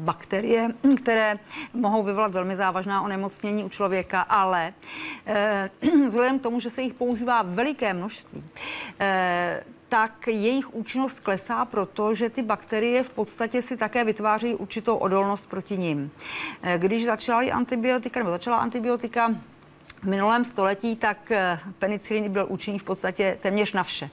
[0.05, 1.39] bakterie, které
[1.73, 4.73] mohou vyvolat velmi závažná onemocnění u člověka, ale
[6.09, 8.45] vzhledem k tomu, že se jich používá veliké množství,
[9.89, 15.79] tak jejich účinnost klesá, protože ty bakterie v podstatě si také vytváří určitou odolnost proti
[15.79, 16.11] nim.
[16.63, 19.35] Eh, když začaly antibiotika, nebo začala antibiotika
[20.03, 24.11] v minulém století, tak eh, penicilin byl účinný v podstatě téměř na vše.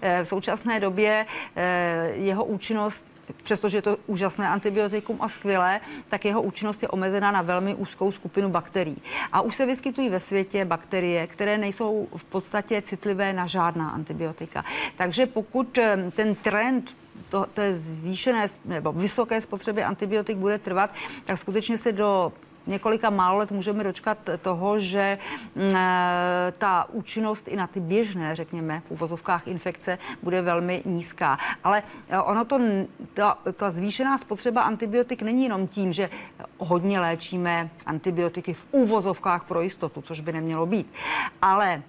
[0.00, 3.11] Eh, v současné době eh, jeho účinnost
[3.42, 8.12] přestože je to úžasné antibiotikum a skvělé, tak jeho účinnost je omezena na velmi úzkou
[8.12, 9.02] skupinu bakterií.
[9.32, 14.64] A už se vyskytují ve světě bakterie, které nejsou v podstatě citlivé na žádná antibiotika.
[14.96, 15.78] Takže pokud
[16.12, 16.96] ten trend
[17.28, 20.90] to, té zvýšené nebo vysoké spotřeby antibiotik bude trvat,
[21.24, 22.32] tak skutečně se do
[22.66, 25.18] několika málo let můžeme dočkat toho, že
[25.54, 31.38] mm, eh, ta účinnost i na ty běžné, řekněme, v uvozovkách infekce bude velmi nízká.
[31.64, 32.58] Ale eh, ono to,
[33.14, 36.10] ta, ta zvýšená spotřeba antibiotik není jenom tím, že
[36.58, 40.92] hodně léčíme antibiotiky v úvozovkách pro jistotu, což by nemělo být.
[41.42, 41.82] Ale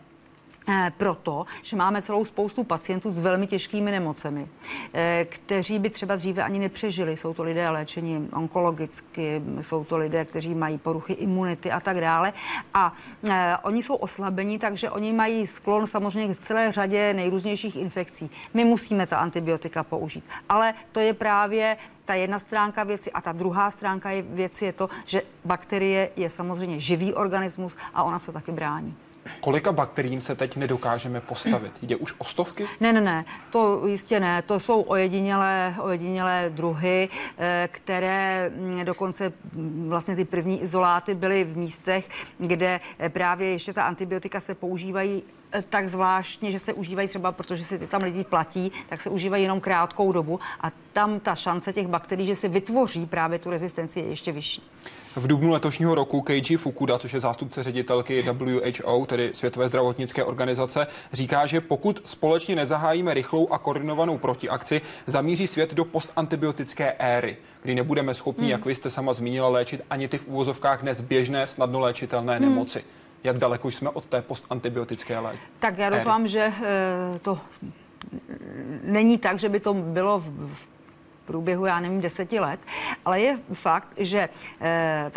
[0.98, 4.48] proto, že máme celou spoustu pacientů s velmi těžkými nemocemi,
[4.94, 7.18] eh, kteří by třeba dříve ani nepřežili.
[7.18, 12.34] Jsou to lidé léčení onkologicky, jsou to lidé, kteří mají poruchy imunity a tak dále.
[12.74, 12.94] A
[13.30, 18.30] eh, oni jsou oslabení, takže oni mají sklon samozřejmě k celé řadě nejrůznějších infekcí.
[18.54, 20.24] My musíme ta antibiotika použít.
[20.50, 24.74] Ale to je právě ta jedna stránka věci a ta druhá stránka je věci je
[24.74, 28.96] to, že bakterie je samozřejmě živý organismus a ona se taky brání.
[29.40, 31.72] Kolika bakteriím se teď nedokážeme postavit?
[31.82, 32.68] Jde už o stovky?
[32.80, 34.42] Ne, ne, ne, to jistě ne.
[34.42, 41.44] To jsou ojedinělé, ojedinělé druhy, eh, které mm, dokonce mm, vlastně ty první izoláty byly
[41.44, 45.24] v místech, kde eh, právě ještě ta antibiotika se používají
[45.70, 49.62] tak zvláštně, že se užívají třeba, protože si tam lidi platí, tak se užívají jenom
[49.62, 54.06] krátkou dobu a tam ta šance těch bakterií, že se vytvoří právě tu rezistenci je
[54.06, 54.64] ještě vyšší.
[55.16, 60.88] V dubnu letošního roku Keiji Fukuda, což je zástupce ředitelky WHO, tedy Světové zdravotnické organizace,
[61.14, 67.76] říká, že pokud společně nezahájíme rychlou a koordinovanou protiakci, zamíří svět do postantibiotické éry, kdy
[67.76, 68.52] nebudeme schopni, hmm.
[68.52, 72.50] jak vy jste sama zmínila, léčit ani ty v úvozovkách dnes běžné, snadno léčitelné hmm.
[72.50, 72.84] nemoci.
[73.24, 75.46] Jak daleko jsme od té postantibiotické léčby?
[75.60, 77.40] Tak já doufám, že eh, to
[78.84, 80.73] není tak, že by to bylo v
[81.26, 82.60] průběhu, já nevím, deseti let,
[83.06, 84.30] ale je fakt, že
[84.62, 85.12] eh,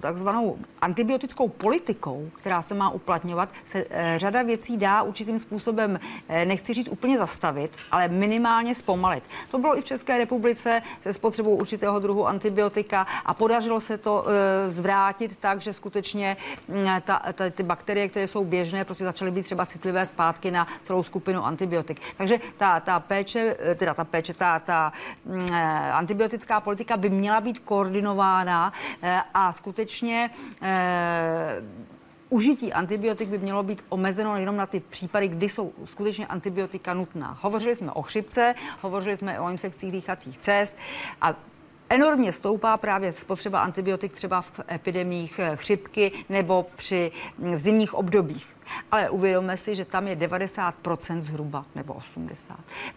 [0.00, 6.44] takzvanou antibiotickou politikou, která se má uplatňovat, se eh, řada věcí dá určitým způsobem, eh,
[6.44, 9.24] nechci říct úplně zastavit, ale minimálně zpomalit.
[9.50, 14.24] To bylo i v České republice se spotřebou určitého druhu antibiotika a podařilo se to
[14.26, 16.36] eh, zvrátit tak, že skutečně
[16.68, 20.66] mm, ta, ta, ty bakterie, které jsou běžné, prostě začaly být třeba citlivé zpátky na
[20.84, 22.00] celou skupinu antibiotik.
[22.16, 24.92] Takže ta, ta péče, teda ta péče, ta, ta
[25.24, 25.46] mm,
[25.92, 28.72] antibiotická politika by měla být koordinována
[29.02, 30.30] eh, a skutečně
[30.62, 31.62] eh,
[32.30, 37.38] užití antibiotik by mělo být omezeno jenom na ty případy, kdy jsou skutečně antibiotika nutná.
[37.40, 40.76] Hovořili jsme o chřipce, hovořili jsme o infekcích dýchacích cest
[41.20, 41.34] a
[41.88, 48.46] enormně stoupá právě spotřeba antibiotik třeba v epidemích chřipky nebo při v zimních obdobích.
[48.90, 51.94] Ale uvědomme si, že tam je 90% zhruba, nebo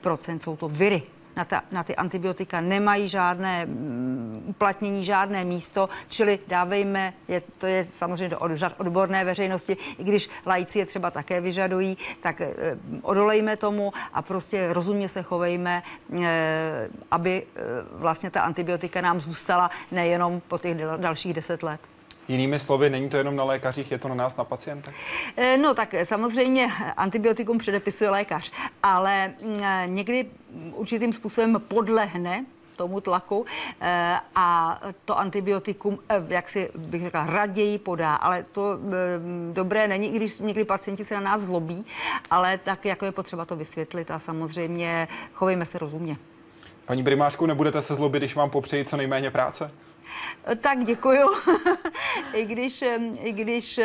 [0.04, 1.04] 80% jsou to viry,
[1.36, 7.66] na, ta, na ty antibiotika nemají žádné mm, uplatnění, žádné místo, čili dávejme, je, to
[7.66, 8.40] je samozřejmě do
[8.78, 12.54] odborné veřejnosti, i když lajci je třeba také vyžadují, tak e,
[13.02, 15.84] odolejme tomu a prostě rozumně se chovejme,
[16.24, 17.62] e, aby e,
[17.92, 21.93] vlastně ta antibiotika nám zůstala nejenom po těch dalších deset let.
[22.28, 24.96] Jinými slovy, není to jenom na lékařích, je to na nás, na pacientech?
[25.38, 28.52] Eh, no tak samozřejmě antibiotikum předepisuje lékař,
[28.84, 30.26] ale mm, někdy
[30.74, 32.46] určitým způsobem podlehne
[32.76, 33.46] tomu tlaku
[33.82, 38.80] eh, a to antibiotikum, eh, jak si bych řekla, raději podá, ale to
[39.52, 41.86] dobré není, i když někdy pacienti se na nás zlobí,
[42.32, 46.18] ale tak jako je potřeba to vysvětlit a samozřejmě chovejme se rozumně.
[46.86, 49.72] Paní primářku, nebudete se zlobit, když vám popřeji co nejméně práce?
[50.62, 51.28] Tak děkuju.
[52.34, 52.84] I když,
[53.20, 53.80] I když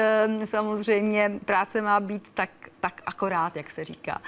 [0.45, 2.51] samozřejmě práce má být tak,
[2.81, 4.21] tak akorát, jak se říká.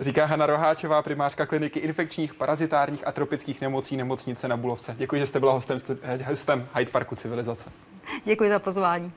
[0.00, 4.94] Říká Hana Roháčová, primářka kliniky infekčních, parazitárních a tropických nemocí nemocnice na Bulovce.
[4.98, 5.78] Děkuji, že jste byla hostem,
[6.24, 7.70] hostem Hyde Parku Civilizace.
[8.24, 9.12] Děkuji za pozvání.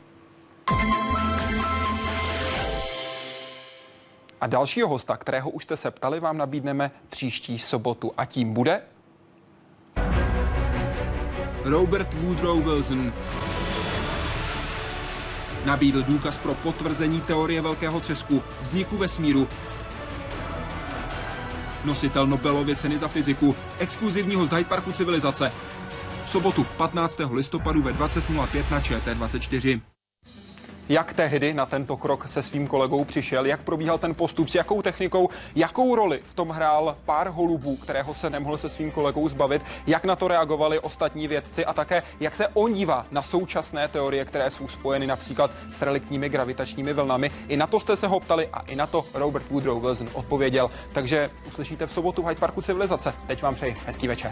[4.42, 8.12] A dalšího hosta, kterého už jste se ptali, vám nabídneme příští sobotu.
[8.18, 8.82] A tím bude
[11.70, 13.14] Robert Woodrow Wilson
[15.66, 19.48] nabídl důkaz pro potvrzení teorie velkého třesku vzniku vesmíru.
[21.86, 25.52] Nositel Nobelovy ceny za fyziku, exkluzivního z Hyde Parku civilizace.
[26.26, 27.20] V sobotu 15.
[27.34, 29.82] listopadu ve 20.05 na ČT24.
[30.90, 34.82] Jak tehdy na tento krok se svým kolegou přišel, jak probíhal ten postup, s jakou
[34.82, 39.62] technikou, jakou roli v tom hrál pár holubů, kterého se nemohl se svým kolegou zbavit,
[39.88, 44.26] jak na to reagovali ostatní vědci a také jak se on dívá na současné teorie,
[44.26, 47.32] které jsou spojeny například s reliktními gravitačními vlnami.
[47.48, 50.72] I na to jste se ho ptali a i na to Robert Woodrow Wilson odpověděl.
[50.94, 53.14] Takže uslyšíte v sobotu v Hyde Parku civilizace.
[53.28, 54.32] Teď vám přeji hezký večer.